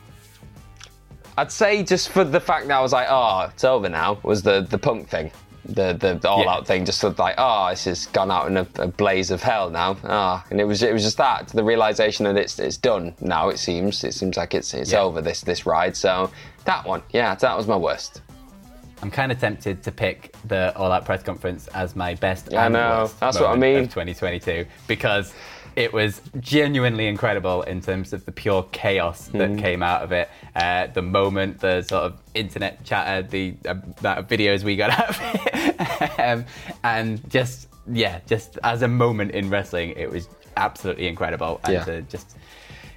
I'd 1.38 1.51
say 1.51 1.83
just 1.83 2.11
for 2.11 2.25
the 2.25 2.40
fact 2.40 2.68
that 2.68 2.77
I 2.77 2.81
was 2.81 2.92
like, 2.92 3.07
oh, 3.09 3.49
it's 3.53 3.64
over 3.64 3.88
now, 3.88 4.18
was 4.23 4.42
the 4.42 4.61
the 4.68 4.77
punk 4.79 5.09
thing. 5.09 5.31
The 5.64 5.92
the, 5.95 6.14
the 6.21 6.29
all 6.29 6.45
Yeah. 6.45 6.51
out 6.53 6.66
thing, 6.66 6.85
just 6.85 6.99
sort 7.01 7.14
of 7.14 7.18
like, 7.18 7.37
oh, 7.38 7.71
this 7.71 7.85
has 7.85 8.07
gone 8.07 8.31
out 8.31 8.49
in 8.49 8.57
a, 8.59 8.66
a 8.79 8.88
blaze 8.88 9.31
of 9.31 9.42
hell 9.42 9.71
now. 9.71 9.97
Ah, 10.05 10.45
and 10.51 10.61
it 10.61 10.64
was 10.64 10.83
it 10.83 10.92
was 10.92 11.03
just 11.03 11.16
that 11.16 11.49
the 11.49 11.64
realization 11.64 12.25
that 12.25 12.37
it's 12.37 12.59
it's 12.59 12.77
done 12.77 13.14
now. 13.21 13.49
It 13.49 13.59
seems 13.59 14.05
it 14.05 14.12
seems 14.12 14.37
like 14.37 14.55
it's 14.55 14.75
it's 14.75 14.92
Yeah. 14.92 15.01
over 15.01 15.23
this 15.23 15.40
this 15.40 15.64
ride. 15.64 15.97
So 15.97 16.31
that 16.66 16.85
one, 16.85 17.03
yeah, 17.12 17.35
that 17.35 17.57
was 17.57 17.66
my 17.66 17.77
worst. 17.77 18.21
I'm 19.03 19.11
kind 19.11 19.33
of 19.33 19.41
tempted 19.41 19.83
to 19.83 19.93
pick 19.93 20.35
the 20.47 20.77
All 20.77 20.93
Out 20.93 21.05
press 21.05 21.23
conference 21.23 21.67
as 21.69 21.97
my 21.97 22.15
best. 22.15 22.49
Yeah, 22.53 22.67
I 22.67 22.69
know. 22.69 23.11
That's 23.19 23.38
what 23.41 23.51
I 23.51 23.57
mean. 23.57 23.79
Of 23.81 23.85
2022 23.91 24.65
because 24.87 25.35
it 25.75 25.93
was 25.93 26.21
genuinely 26.38 27.07
incredible 27.09 27.62
in 27.62 27.81
terms 27.81 28.12
of 28.12 28.25
the 28.27 28.33
pure 28.33 28.62
chaos 28.73 29.27
that 29.29 29.51
Mm-hmm. 29.51 29.59
came 29.59 29.83
out 29.83 30.03
of 30.03 30.12
it. 30.12 30.29
Uh, 30.55 30.87
the 30.88 31.03
moment, 31.03 31.59
the 31.61 31.83
sort 31.83 32.05
of 32.05 32.19
internet 32.35 32.85
chatter, 32.85 33.27
the 33.27 33.55
uh, 33.67 33.75
amount 34.01 34.19
of 34.21 34.29
videos 34.29 34.62
we 34.62 34.77
got 34.77 34.91
out 34.99 35.09
of 35.09 35.21
it, 35.21 36.21
um, 36.21 36.45
and 36.85 37.29
just 37.31 37.69
yeah, 37.91 38.21
just 38.27 38.59
as 38.62 38.83
a 38.83 38.88
moment 38.88 39.33
in 39.33 39.51
wrestling, 39.51 39.95
it 39.97 40.09
was 40.11 40.29
absolutely 40.57 41.09
incredible. 41.09 41.59
And 41.65 41.73
Yeah. 41.75 42.01
just 42.09 42.37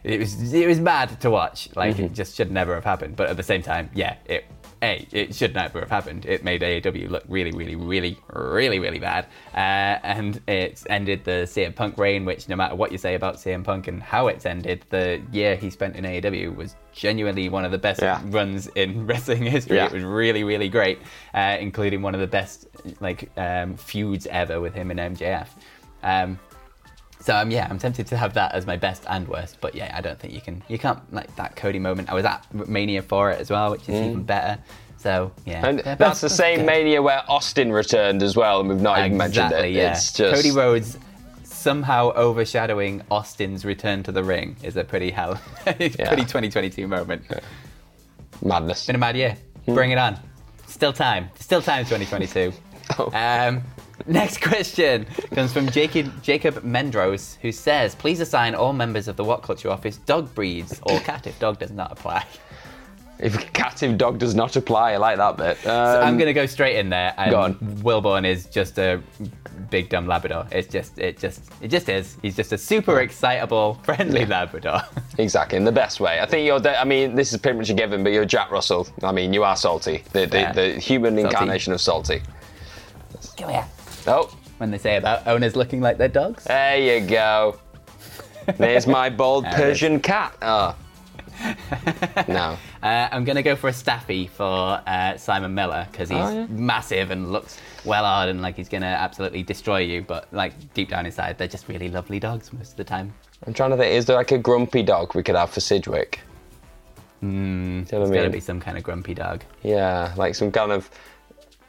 it 0.03 0.19
was 0.19 0.53
it 0.53 0.67
was 0.67 0.79
mad 0.79 1.19
to 1.21 1.31
watch. 1.31 1.69
Like 1.75 1.97
it 1.97 2.13
just 2.13 2.35
should 2.35 2.51
never 2.51 2.75
have 2.75 2.83
happened. 2.83 3.15
But 3.15 3.29
at 3.29 3.37
the 3.37 3.43
same 3.43 3.63
time, 3.63 3.89
yeah, 3.95 4.17
it 4.25 4.45
a 4.85 5.07
it 5.11 5.35
should 5.35 5.53
never 5.53 5.79
have 5.79 5.89
happened. 5.89 6.25
It 6.25 6.43
made 6.43 6.61
AEW 6.61 7.09
look 7.09 7.23
really, 7.27 7.51
really, 7.51 7.75
really, 7.75 8.17
really, 8.31 8.79
really 8.79 8.99
bad. 8.99 9.25
Uh, 9.53 9.99
and 10.03 10.41
it's 10.47 10.85
ended 10.89 11.23
the 11.23 11.45
CM 11.53 11.75
Punk 11.75 11.97
reign, 11.97 12.25
which 12.25 12.47
no 12.47 12.55
matter 12.55 12.75
what 12.75 12.91
you 12.91 12.97
say 12.97 13.15
about 13.15 13.35
CM 13.35 13.63
Punk 13.63 13.87
and 13.87 14.01
how 14.01 14.27
it's 14.27 14.45
ended, 14.45 14.85
the 14.89 15.21
year 15.31 15.55
he 15.55 15.69
spent 15.69 15.95
in 15.95 16.03
AEW 16.05 16.55
was 16.55 16.75
genuinely 16.93 17.49
one 17.49 17.65
of 17.65 17.71
the 17.71 17.77
best 17.77 18.01
Yeah. 18.01 18.21
runs 18.25 18.67
in 18.75 19.05
wrestling 19.09 19.43
history. 19.43 19.77
Yeah. 19.77 19.87
It 19.87 19.93
was 19.93 20.03
really, 20.03 20.43
really 20.43 20.69
great, 20.69 20.99
uh, 21.33 21.57
including 21.59 22.01
one 22.01 22.13
of 22.15 22.21
the 22.21 22.27
best 22.27 22.67
like 22.99 23.29
um, 23.37 23.75
feuds 23.75 24.27
ever 24.27 24.61
with 24.61 24.73
him 24.73 24.91
and 24.91 25.17
MJF. 25.17 25.47
Um, 26.03 26.39
so 27.25 27.35
um, 27.35 27.49
yeah, 27.51 27.67
I'm 27.69 27.79
tempted 27.79 28.05
to 28.07 28.17
have 28.17 28.33
that 28.35 28.53
as 28.53 28.65
my 28.65 28.77
best 28.77 29.03
and 29.09 29.27
worst. 29.27 29.57
But 29.61 29.73
yeah, 29.75 29.91
I 29.97 30.01
don't 30.01 30.19
think 30.19 30.33
you 30.33 30.41
can. 30.41 30.61
You 30.67 30.77
can't 30.79 30.99
like 31.13 31.35
that 31.37 31.55
Cody 31.55 31.79
moment. 31.79 32.09
I 32.09 32.13
was 32.13 32.23
at 32.25 32.45
Mania 32.53 33.01
for 33.01 33.31
it 33.31 33.41
as 33.41 33.49
well, 33.49 33.71
which 33.71 33.81
is 33.89 33.95
even 33.95 34.23
better. 34.23 34.61
So 34.97 35.31
yeah, 35.45 35.61
Mm. 35.61 35.67
And 35.69 35.81
Yeah, 35.85 35.95
that's 35.95 36.21
the 36.21 36.29
same 36.29 36.59
good. 36.59 36.65
mania 36.67 37.01
where 37.01 37.23
Austin 37.29 37.71
returned 37.71 38.23
as 38.23 38.35
well, 38.35 38.59
and 38.59 38.69
we've 38.69 38.81
not 38.81 38.99
even 38.99 39.17
mentioned 39.17 39.45
Exactly. 39.47 39.69
it. 39.69 39.75
Yeah, 39.75 39.91
It's 39.93 40.11
just 40.13 40.35
Cody 40.35 40.51
Rhodes 40.51 40.97
somehow 41.43 42.11
overshadowing 42.13 43.01
Austin's 43.11 43.65
return 43.65 44.03
to 44.03 44.11
the 44.11 44.23
ring 44.23 44.55
is 44.63 44.77
a 44.77 44.83
pretty 44.83 45.09
hell, 45.11 45.39
pretty 45.65 45.89
2022 45.89 46.87
moment. 46.87 47.23
madness. 48.43 48.85
Been 48.87 48.95
a 48.95 48.99
mad 48.99 49.15
year. 49.17 49.37
Hmm. 49.65 49.73
Bring 49.73 49.91
it 49.91 49.97
on. 49.97 50.19
Still 50.67 50.93
time. 50.93 51.29
Still 51.39 51.61
time. 51.61 51.85
2022. 51.85 52.51
Oh. 52.99 53.09
Um, 53.13 53.63
next 54.07 54.41
question 54.41 55.05
comes 55.33 55.53
from 55.53 55.69
Jacob, 55.69 56.11
Jacob 56.23 56.55
Mendros, 56.63 57.37
who 57.41 57.51
says, 57.51 57.95
"Please 57.95 58.19
assign 58.19 58.55
all 58.55 58.73
members 58.73 59.07
of 59.07 59.15
the 59.15 59.23
What 59.23 59.41
Culture 59.41 59.69
office 59.69 59.97
dog 59.97 60.33
breeds 60.35 60.79
or 60.83 60.99
cat 60.99 61.27
if 61.27 61.37
dog 61.39 61.59
does 61.59 61.71
not 61.71 61.91
apply." 61.91 62.25
If 63.17 63.53
captive 63.53 63.97
dog 63.97 64.19
does 64.19 64.35
not 64.35 64.57
apply, 64.57 64.91
I 64.91 64.97
like 64.97 65.15
that 65.15 65.37
bit. 65.37 65.57
So 65.59 65.71
Um, 65.71 66.05
I'm 66.05 66.17
going 66.17 66.27
to 66.27 66.33
go 66.33 66.45
straight 66.45 66.75
in 66.75 66.89
there. 66.89 67.13
And 67.17 67.31
Go 67.31 67.39
on. 67.39 67.55
Wilborn 67.55 68.25
is 68.25 68.45
just 68.47 68.77
a 68.77 69.01
big 69.69 69.87
dumb 69.87 70.05
Labrador. 70.05 70.45
It's 70.51 70.67
just, 70.67 70.99
it 70.99 71.17
just, 71.17 71.49
it 71.61 71.69
just 71.69 71.87
is. 71.87 72.17
He's 72.21 72.35
just 72.35 72.51
a 72.51 72.57
super 72.57 72.99
excitable, 72.99 73.75
friendly 73.83 74.25
Labrador. 74.25 74.81
Exactly, 75.17 75.57
in 75.57 75.63
the 75.63 75.71
best 75.71 76.01
way. 76.01 76.19
I 76.19 76.25
think 76.25 76.45
you're. 76.45 76.59
De- 76.59 76.77
I 76.77 76.83
mean, 76.83 77.15
this 77.15 77.31
is 77.31 77.39
pretty 77.39 77.57
much 77.57 77.69
a 77.69 77.73
given, 77.73 78.03
but 78.03 78.11
you're 78.11 78.25
Jack 78.25 78.51
Russell. 78.51 78.85
I 79.01 79.13
mean, 79.13 79.31
you 79.31 79.45
are 79.45 79.55
salty, 79.55 80.03
the 80.11 80.25
the, 80.25 80.39
Yeah. 80.41 80.51
the 80.51 80.71
human 80.77 81.15
Salty. 81.15 81.29
incarnation 81.29 81.71
of 81.71 81.79
salty. 81.79 82.21
Come 83.37 83.49
here. 83.49 83.65
Oh, 84.07 84.35
When 84.57 84.71
they 84.71 84.77
say 84.77 84.97
about 84.97 85.25
owners 85.27 85.55
looking 85.55 85.81
like 85.81 85.97
their 85.97 86.07
dogs. 86.07 86.43
there 86.45 86.77
you 86.77 87.05
go. 87.07 87.59
There's 88.57 88.85
my 88.87 89.09
bald 89.09 89.45
There 89.45 89.53
Persian 89.53 89.99
cat. 89.99 90.35
Oh. 90.41 90.75
no. 92.27 92.57
Uh, 92.83 93.09
I'm 93.11 93.23
going 93.25 93.35
to 93.35 93.43
go 93.43 93.55
for 93.55 93.67
a 93.69 93.73
Staffy 93.73 94.27
for 94.27 94.81
uh, 94.87 95.17
Simon 95.17 95.53
Miller 95.53 95.87
because 95.91 96.09
he's 96.09 96.17
Oh, 96.19 96.33
yeah. 96.33 96.45
massive 96.49 97.11
and 97.11 97.31
looks 97.31 97.57
well 97.83 98.03
hard 98.05 98.29
and 98.29 98.41
like 98.41 98.55
he's 98.55 98.69
going 98.69 98.81
to 98.81 98.87
absolutely 98.87 99.43
destroy 99.43 99.79
you. 99.79 100.01
But 100.03 100.31
like 100.31 100.53
deep 100.73 100.89
down 100.89 101.05
inside, 101.05 101.37
they're 101.37 101.47
just 101.47 101.67
really 101.67 101.89
lovely 101.89 102.19
dogs 102.19 102.53
most 102.53 102.71
of 102.71 102.77
the 102.77 102.83
time. 102.83 103.13
I'm 103.47 103.53
trying 103.53 103.71
to 103.71 103.77
think. 103.77 103.93
Is 103.93 104.05
there 104.05 104.15
like 104.15 104.31
a 104.31 104.37
grumpy 104.37 104.83
dog 104.83 105.13
we 105.15 105.23
could 105.23 105.35
have 105.35 105.49
for 105.49 105.59
Sidgwick? 105.59 106.19
Mm, 107.23 107.91
you 107.91 107.99
know 107.99 108.05
I 108.05 108.09
got 108.13 108.23
to 108.23 108.29
be 108.29 108.39
some 108.39 108.59
kind 108.61 108.77
of 108.77 108.83
grumpy 108.83 109.13
dog. 109.13 109.43
Yeah, 109.63 110.13
like 110.15 110.35
some 110.35 110.51
kind 110.51 110.71
of. 110.71 110.89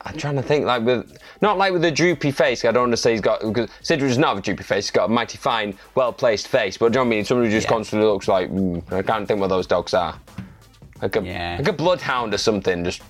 I'm 0.06 0.16
trying 0.16 0.36
to 0.36 0.42
think, 0.42 0.64
like 0.66 0.82
with 0.82 1.18
not 1.42 1.58
like 1.58 1.72
with 1.72 1.84
a 1.84 1.90
droopy 1.90 2.30
face. 2.30 2.64
I 2.64 2.70
don't 2.72 2.84
want 2.84 2.92
to 2.92 2.96
say 2.96 3.12
he's 3.12 3.20
got 3.20 3.40
because 3.40 3.68
Sidgwick 3.82 4.08
does 4.10 4.18
not 4.18 4.28
have 4.28 4.38
a 4.38 4.40
droopy 4.42 4.62
face. 4.62 4.86
He's 4.86 4.90
got 4.92 5.06
a 5.06 5.08
mighty 5.12 5.36
fine, 5.36 5.76
well 5.94 6.12
placed 6.12 6.48
face. 6.48 6.76
But 6.78 6.92
do 6.92 6.98
you 6.98 7.04
know 7.04 7.08
what 7.08 7.14
I 7.14 7.16
mean? 7.16 7.24
Somebody 7.24 7.48
who 7.50 7.56
just 7.56 7.66
Yeah. 7.66 7.70
constantly 7.72 8.08
looks 8.08 8.28
like. 8.28 8.50
Mm, 8.50 8.92
I 8.92 9.02
can't 9.02 9.26
think 9.26 9.40
what 9.40 9.48
those 9.48 9.66
dogs 9.66 9.94
are. 9.94 10.18
Like 11.02 11.16
a 11.16 11.22
Yeah. 11.22 11.56
like 11.58 11.68
a 11.68 11.72
bloodhound 11.72 12.32
or 12.34 12.38
something. 12.38 12.84
Just 12.84 13.02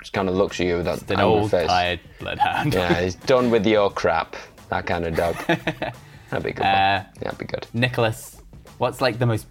just 0.00 0.12
kind 0.12 0.28
of 0.28 0.34
looks 0.36 0.60
at 0.60 0.66
you 0.66 0.76
with 0.76 0.84
that 0.86 1.02
It's 1.02 1.10
an 1.10 1.20
old, 1.20 1.50
face. 1.50 1.66
tired 1.66 2.00
bloodhound. 2.20 2.74
Yeah, 2.74 3.00
he's 3.00 3.14
done 3.34 3.50
with 3.50 3.66
your 3.66 3.90
crap. 3.90 4.36
That 4.70 4.86
kind 4.86 5.04
of 5.06 5.16
dog. 5.16 5.36
That'd 5.46 6.44
be 6.44 6.52
good. 6.52 6.62
Uh, 6.62 6.66
yeah, 6.66 7.04
that'd 7.20 7.38
be 7.38 7.46
good. 7.46 7.66
Nicholas, 7.72 8.40
what's 8.78 9.00
like 9.00 9.18
the 9.18 9.26
most 9.26 9.46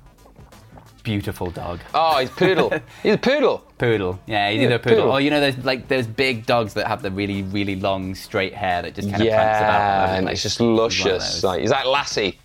beautiful 1.11 1.49
dog? 1.51 1.79
Oh, 1.93 2.17
he's 2.19 2.29
poodle. 2.29 2.69
he's 3.03 3.13
a 3.13 3.17
poodle. 3.17 3.59
Poodle. 3.77 4.19
Yeah, 4.25 4.49
he's 4.49 4.59
Yeah, 4.59 4.65
either 4.65 4.75
a 4.75 4.79
poodle, 4.79 4.97
poodle. 5.03 5.11
or 5.13 5.21
you 5.21 5.29
know, 5.29 5.39
there's 5.39 5.57
like 5.63 5.87
those 5.87 6.05
big 6.05 6.45
dogs 6.45 6.73
that 6.73 6.85
have 6.85 7.01
the 7.01 7.09
really, 7.11 7.43
really 7.43 7.77
long 7.77 8.13
straight 8.13 8.53
hair 8.53 8.81
that 8.81 8.93
just 8.93 9.09
kind 9.09 9.21
of 9.23 9.29
prance 9.29 9.57
about. 9.59 10.07
Yeah, 10.09 10.15
and 10.15 10.25
place. 10.25 10.33
it's 10.33 10.43
just 10.43 10.57
He's 10.57 10.65
one 10.65 10.71
of 10.73 10.77
luscious. 10.79 11.43
Like, 11.45 11.61
is 11.63 11.69
that 11.69 11.87
Lassie. 11.87 12.37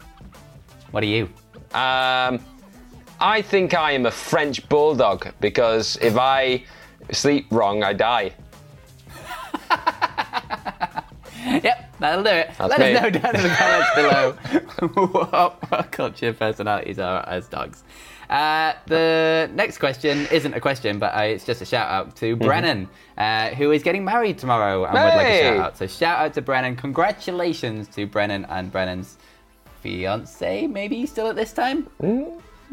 What 0.92 1.02
are 1.02 1.06
you? 1.06 1.24
Um, 1.74 2.38
I 3.20 3.42
think 3.42 3.74
I 3.74 3.90
am 3.92 4.06
a 4.06 4.10
French 4.12 4.68
bulldog 4.68 5.26
because 5.40 5.96
if 6.00 6.16
I 6.16 6.62
sleep 7.10 7.46
wrong, 7.50 7.82
I 7.82 7.92
die. 7.94 8.32
Yep, 11.62 11.96
that'll 11.98 12.22
do 12.22 12.30
it. 12.30 12.50
That's 12.56 12.70
Let 12.70 12.80
me. 12.80 12.94
us 12.94 13.02
know 13.02 13.10
down 13.10 13.36
in 13.36 13.42
the 13.42 13.48
comments 13.48 13.88
below 13.96 15.08
what, 15.12 15.70
what 15.70 15.90
culture 15.92 16.32
personalities 16.32 16.98
are 16.98 17.28
as 17.28 17.48
dogs. 17.48 17.82
Uh, 18.30 18.72
the 18.86 19.50
next 19.52 19.78
question 19.78 20.26
isn't 20.32 20.54
a 20.54 20.60
question, 20.60 20.98
but 20.98 21.14
uh, 21.14 21.20
it's 21.22 21.44
just 21.44 21.60
a 21.60 21.66
shout 21.66 21.90
out 21.90 22.16
to 22.16 22.36
Brennan, 22.36 22.88
uh, 23.18 23.50
who 23.50 23.72
is 23.72 23.82
getting 23.82 24.04
married 24.04 24.38
tomorrow 24.38 24.84
and 24.84 24.94
would 24.94 25.00
like 25.00 25.26
a 25.26 25.40
shout 25.42 25.56
out. 25.58 25.76
So 25.76 25.86
shout 25.86 26.18
out 26.18 26.34
to 26.34 26.42
Brennan. 26.42 26.76
Congratulations 26.76 27.88
to 27.88 28.06
Brennan 28.06 28.46
and 28.46 28.72
Brennan's 28.72 29.18
fiance. 29.82 30.66
Maybe 30.66 31.04
still 31.06 31.26
at 31.26 31.36
this 31.36 31.52
time. 31.52 31.88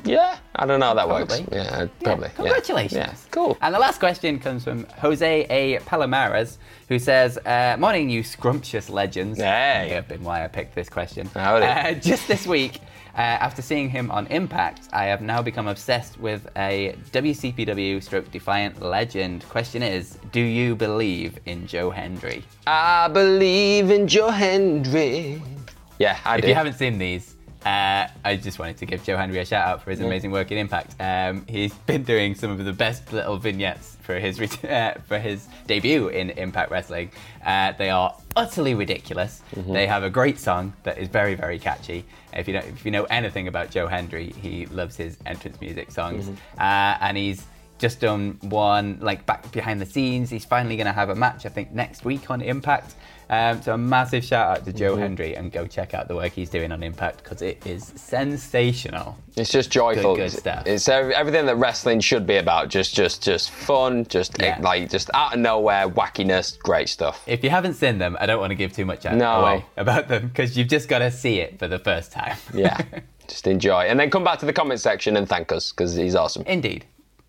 Yeah, 0.03 0.37
I 0.55 0.65
don't 0.65 0.79
know 0.79 0.87
how 0.87 0.93
that 0.95 1.09
works. 1.09 1.35
Probably. 1.39 1.57
Yeah, 1.57 1.87
probably. 2.03 2.27
yeah. 2.27 2.33
Congratulations. 2.35 2.93
Yeah, 2.93 3.13
cool. 3.31 3.57
And 3.61 3.73
the 3.75 3.79
last 3.79 3.99
question 3.99 4.39
comes 4.39 4.63
from 4.63 4.85
Jose 4.99 5.45
A. 5.49 5.79
Palomares, 5.81 6.57
who 6.87 6.99
says, 6.99 7.37
uh, 7.45 7.75
Morning, 7.79 8.09
you 8.09 8.23
scrumptious 8.23 8.89
legends. 8.89 9.39
Hey. 9.39 9.89
Have 9.91 10.07
been 10.07 10.23
why 10.23 10.43
I 10.43 10.47
picked 10.47 10.75
this 10.75 10.89
question. 10.89 11.27
Howdy. 11.33 11.65
Uh, 11.65 11.93
just 11.95 12.27
this 12.27 12.47
week, 12.47 12.79
uh, 13.15 13.21
after 13.21 13.61
seeing 13.61 13.89
him 13.89 14.09
on 14.11 14.27
Impact, 14.27 14.87
I 14.93 15.05
have 15.05 15.21
now 15.21 15.41
become 15.41 15.67
obsessed 15.67 16.19
with 16.19 16.47
a 16.55 16.95
WCPW 17.11 18.01
stroke 18.01 18.31
defiant 18.31 18.81
legend. 18.81 19.47
Question 19.49 19.83
is, 19.83 20.17
do 20.31 20.39
you 20.41 20.75
believe 20.75 21.39
in 21.45 21.67
Joe 21.67 21.89
Hendry? 21.89 22.43
I 22.67 23.07
believe 23.09 23.89
in 23.91 24.07
Joe 24.07 24.29
Hendry. 24.29 25.41
Yeah, 25.99 26.17
I 26.23 26.37
If 26.37 26.43
do. 26.43 26.47
you 26.47 26.53
haven't 26.55 26.75
seen 26.75 26.97
these, 26.97 27.35
uh, 27.65 28.07
I 28.23 28.37
just 28.37 28.57
wanted 28.57 28.77
to 28.77 28.85
give 28.85 29.03
Joe 29.03 29.17
Hendry 29.17 29.39
a 29.39 29.45
shout 29.45 29.67
out 29.67 29.83
for 29.83 29.91
his 29.91 29.99
amazing 29.99 30.31
work 30.31 30.51
in 30.51 30.57
Impact. 30.57 30.95
Um, 30.99 31.45
he's 31.47 31.73
been 31.73 32.03
doing 32.03 32.33
some 32.35 32.51
of 32.51 32.63
the 32.63 32.71
best 32.71 33.11
little 33.11 33.37
vignettes 33.37 33.97
for 34.01 34.17
his 34.17 34.39
uh, 34.63 34.99
for 35.07 35.19
his 35.19 35.47
debut 35.67 36.07
in 36.07 36.29
Impact 36.31 36.71
Wrestling. 36.71 37.11
Uh, 37.45 37.73
they 37.77 37.89
are 37.89 38.15
utterly 38.35 38.75
ridiculous. 38.75 39.41
They 39.73 39.87
have 39.87 40.03
a 40.03 40.09
great 40.09 40.39
song 40.39 40.73
that 40.83 40.97
is 40.97 41.09
very 41.09 41.35
very 41.35 41.59
catchy. 41.59 42.05
If 42.33 42.47
you 42.47 42.53
know 42.53 42.61
if 42.61 42.85
you 42.85 42.91
know 42.91 43.03
anything 43.05 43.47
about 43.49 43.71
Joe 43.71 43.87
Hendry, 43.87 44.33
he 44.41 44.65
loves 44.67 44.95
his 44.95 45.17
entrance 45.25 45.59
music 45.59 45.91
songs, 45.91 46.29
uh, 46.57 46.97
and 47.01 47.17
he's 47.17 47.45
just 47.77 48.01
done 48.01 48.37
one 48.41 48.99
like 49.01 49.25
back 49.25 49.51
behind 49.51 49.81
the 49.81 49.85
scenes. 49.85 50.29
He's 50.29 50.45
finally 50.45 50.75
going 50.75 50.87
to 50.87 50.93
have 50.93 51.09
a 51.09 51.15
match, 51.15 51.45
I 51.45 51.49
think, 51.49 51.71
next 51.71 52.05
week 52.05 52.29
on 52.29 52.41
Impact. 52.41 52.93
Um, 53.31 53.61
so 53.61 53.75
a 53.75 53.77
massive 53.77 54.23
shout 54.23 54.57
out 54.57 54.65
to 54.65 54.73
Joe 54.73 54.95
Hendry 54.95 55.35
and 55.35 55.51
go 55.51 55.67
check 55.67 55.93
out 55.93 56.07
the 56.07 56.15
work 56.15 56.31
he's 56.33 56.49
doing 56.49 56.71
on 56.71 56.81
Impact 56.81 57.23
because 57.23 57.41
it 57.43 57.63
is 57.67 57.91
sensational. 57.95 59.17
It's 59.35 59.51
just 59.51 59.69
joyful. 59.71 60.15
Good, 60.15 60.21
good 60.21 60.25
It's- 60.27 60.39
stuff. 60.39 60.63
It's 60.65 60.89
ev- 60.89 61.11
everything 61.11 61.45
that 61.45 61.55
wrestling 61.57 61.99
should 61.99 62.25
be 62.25 62.37
about. 62.37 62.69
Just, 62.69 62.95
just, 62.95 63.21
just 63.23 63.51
fun. 63.51 64.05
Just 64.05 64.35
Yeah. 64.39 64.57
like, 64.61 64.89
just 64.89 65.09
out 65.13 65.33
of 65.35 65.39
nowhere, 65.39 65.87
wackiness, 65.87 66.57
great 66.57 66.89
stuff. 66.89 67.21
If 67.27 67.43
you 67.43 67.49
haven't 67.51 67.75
seen 67.75 67.97
them, 67.99 68.17
I 68.19 68.25
don't 68.25 68.39
want 68.39 68.51
to 68.51 68.55
give 68.55 68.73
too 68.73 68.85
much 68.85 69.05
out- 69.05 69.15
No. 69.15 69.31
away 69.41 69.65
about 69.77 70.07
them 70.07 70.27
because 70.29 70.57
you've 70.57 70.67
just 70.67 70.89
got 70.89 70.99
to 70.99 71.11
see 71.11 71.39
it 71.39 71.59
for 71.59 71.67
the 71.67 71.79
first 71.79 72.11
time. 72.11 72.35
Yeah, 72.53 72.77
just 73.27 73.45
enjoy, 73.45 73.81
and 73.83 73.99
then 73.99 74.09
come 74.09 74.23
back 74.23 74.39
to 74.39 74.45
the 74.47 74.53
comment 74.53 74.79
section 74.79 75.15
and 75.17 75.29
thank 75.29 75.51
us 75.51 75.71
because 75.71 75.95
he's 75.95 76.15
awesome. 76.15 76.43
Indeed. 76.47 76.85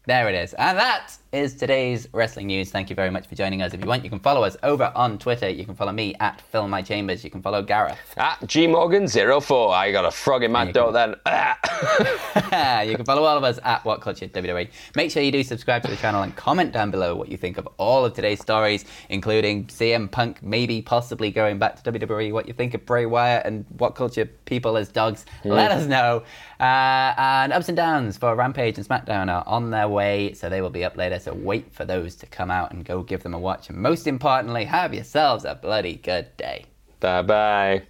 There 0.07 0.29
it 0.31 0.35
is. 0.35 0.55
And 0.55 0.79
that 0.79 1.13
is 1.33 1.55
today's 1.55 2.09
wrestling 2.13 2.49
news. 2.49 2.71
Thank 2.71 2.91
you 2.91 2.97
very 2.97 3.11
much 3.11 3.29
for 3.29 3.37
joining 3.37 3.63
us. 3.63 3.73
If 3.73 3.81
you 3.81 3.87
want, 3.87 4.03
you 4.03 4.11
can 4.11 4.19
follow 4.19 4.43
us 4.43 4.57
over 4.65 4.91
on 4.97 5.17
Twitter. 5.17 5.49
You 5.49 5.65
can 5.65 5.77
follow 5.77 5.93
me 5.93 6.15
at 6.19 6.41
Phil 6.41 6.67
My 6.67 6.83
Chambers. 6.83 7.23
You 7.23 7.31
can 7.31 7.41
follow 7.41 7.63
Gareth. 7.63 7.99
At 8.17 8.41
gmorgan04, 8.41 9.73
I 9.73 9.93
got 9.93 10.05
a 10.05 10.11
frog 10.11 10.43
in 10.43 10.51
my 10.51 10.73
throat 10.73 10.93
then. 10.93 11.11
you 12.89 12.97
can 12.97 13.05
follow 13.05 13.23
all 13.23 13.37
of 13.37 13.45
us 13.45 13.61
at 13.63 13.85
What 13.85 14.01
Culture 14.01 14.27
WWE. 14.27 14.69
Make 14.97 15.13
sure 15.13 15.23
you 15.23 15.31
do 15.31 15.45
subscribe 15.45 15.83
to 15.83 15.89
the 15.89 15.97
channel 15.97 16.23
and 16.23 16.35
comment 16.35 16.73
down 16.73 16.91
below 16.91 17.15
what 17.15 17.29
you 17.29 17.37
think 17.37 17.59
of 17.59 17.69
all 17.77 18.05
of 18.05 18.13
today's 18.15 18.41
stories, 18.41 18.85
including 19.09 19.67
CM 19.67 20.11
Punk 20.11 20.43
maybe 20.43 20.83
possibly 20.83 21.31
going 21.31 21.61
back 21.61 21.81
to 21.81 21.93
WWE, 21.93 22.33
what 22.33 22.49
you 22.49 22.55
think 22.55 22.75
of 22.75 22.85
Bray 22.85 23.07
Wyatt 23.07 23.47
and 23.47 23.65
What 23.79 23.95
Culture 23.95 24.25
people 24.47 24.77
as 24.77 24.89
dogs. 24.89 25.27
Let 25.45 25.71
us 25.71 25.87
know. 25.87 26.25
Uh, 26.59 27.15
and 27.17 27.53
ups 27.53 27.69
and 27.69 27.77
downs 27.77 28.17
for 28.19 28.35
Rampage 28.35 28.79
and 28.79 28.87
SmackDown 28.87 29.33
are 29.33 29.45
on 29.47 29.71
their 29.71 29.89
way, 29.89 30.33
so 30.33 30.49
they 30.49 30.61
will 30.61 30.71
be 30.71 30.85
up 30.85 30.97
later. 30.97 31.20
So 31.21 31.35
wait 31.35 31.73
for 31.73 31.85
those 31.85 32.17
to 32.17 32.27
come 32.27 32.51
out 32.51 32.73
and 32.73 32.85
go 32.85 33.03
give 33.03 33.23
them 33.23 33.35
a 33.35 33.39
watch. 33.39 33.69
And 33.69 33.79
most 33.79 34.07
importantly, 34.07 34.65
have 34.65 34.95
yourselves 34.95 35.45
a 35.45 35.55
bloody 35.55 35.97
good 35.97 36.37
day. 36.37 36.67
bye 37.01 37.23
bye. 37.23 37.90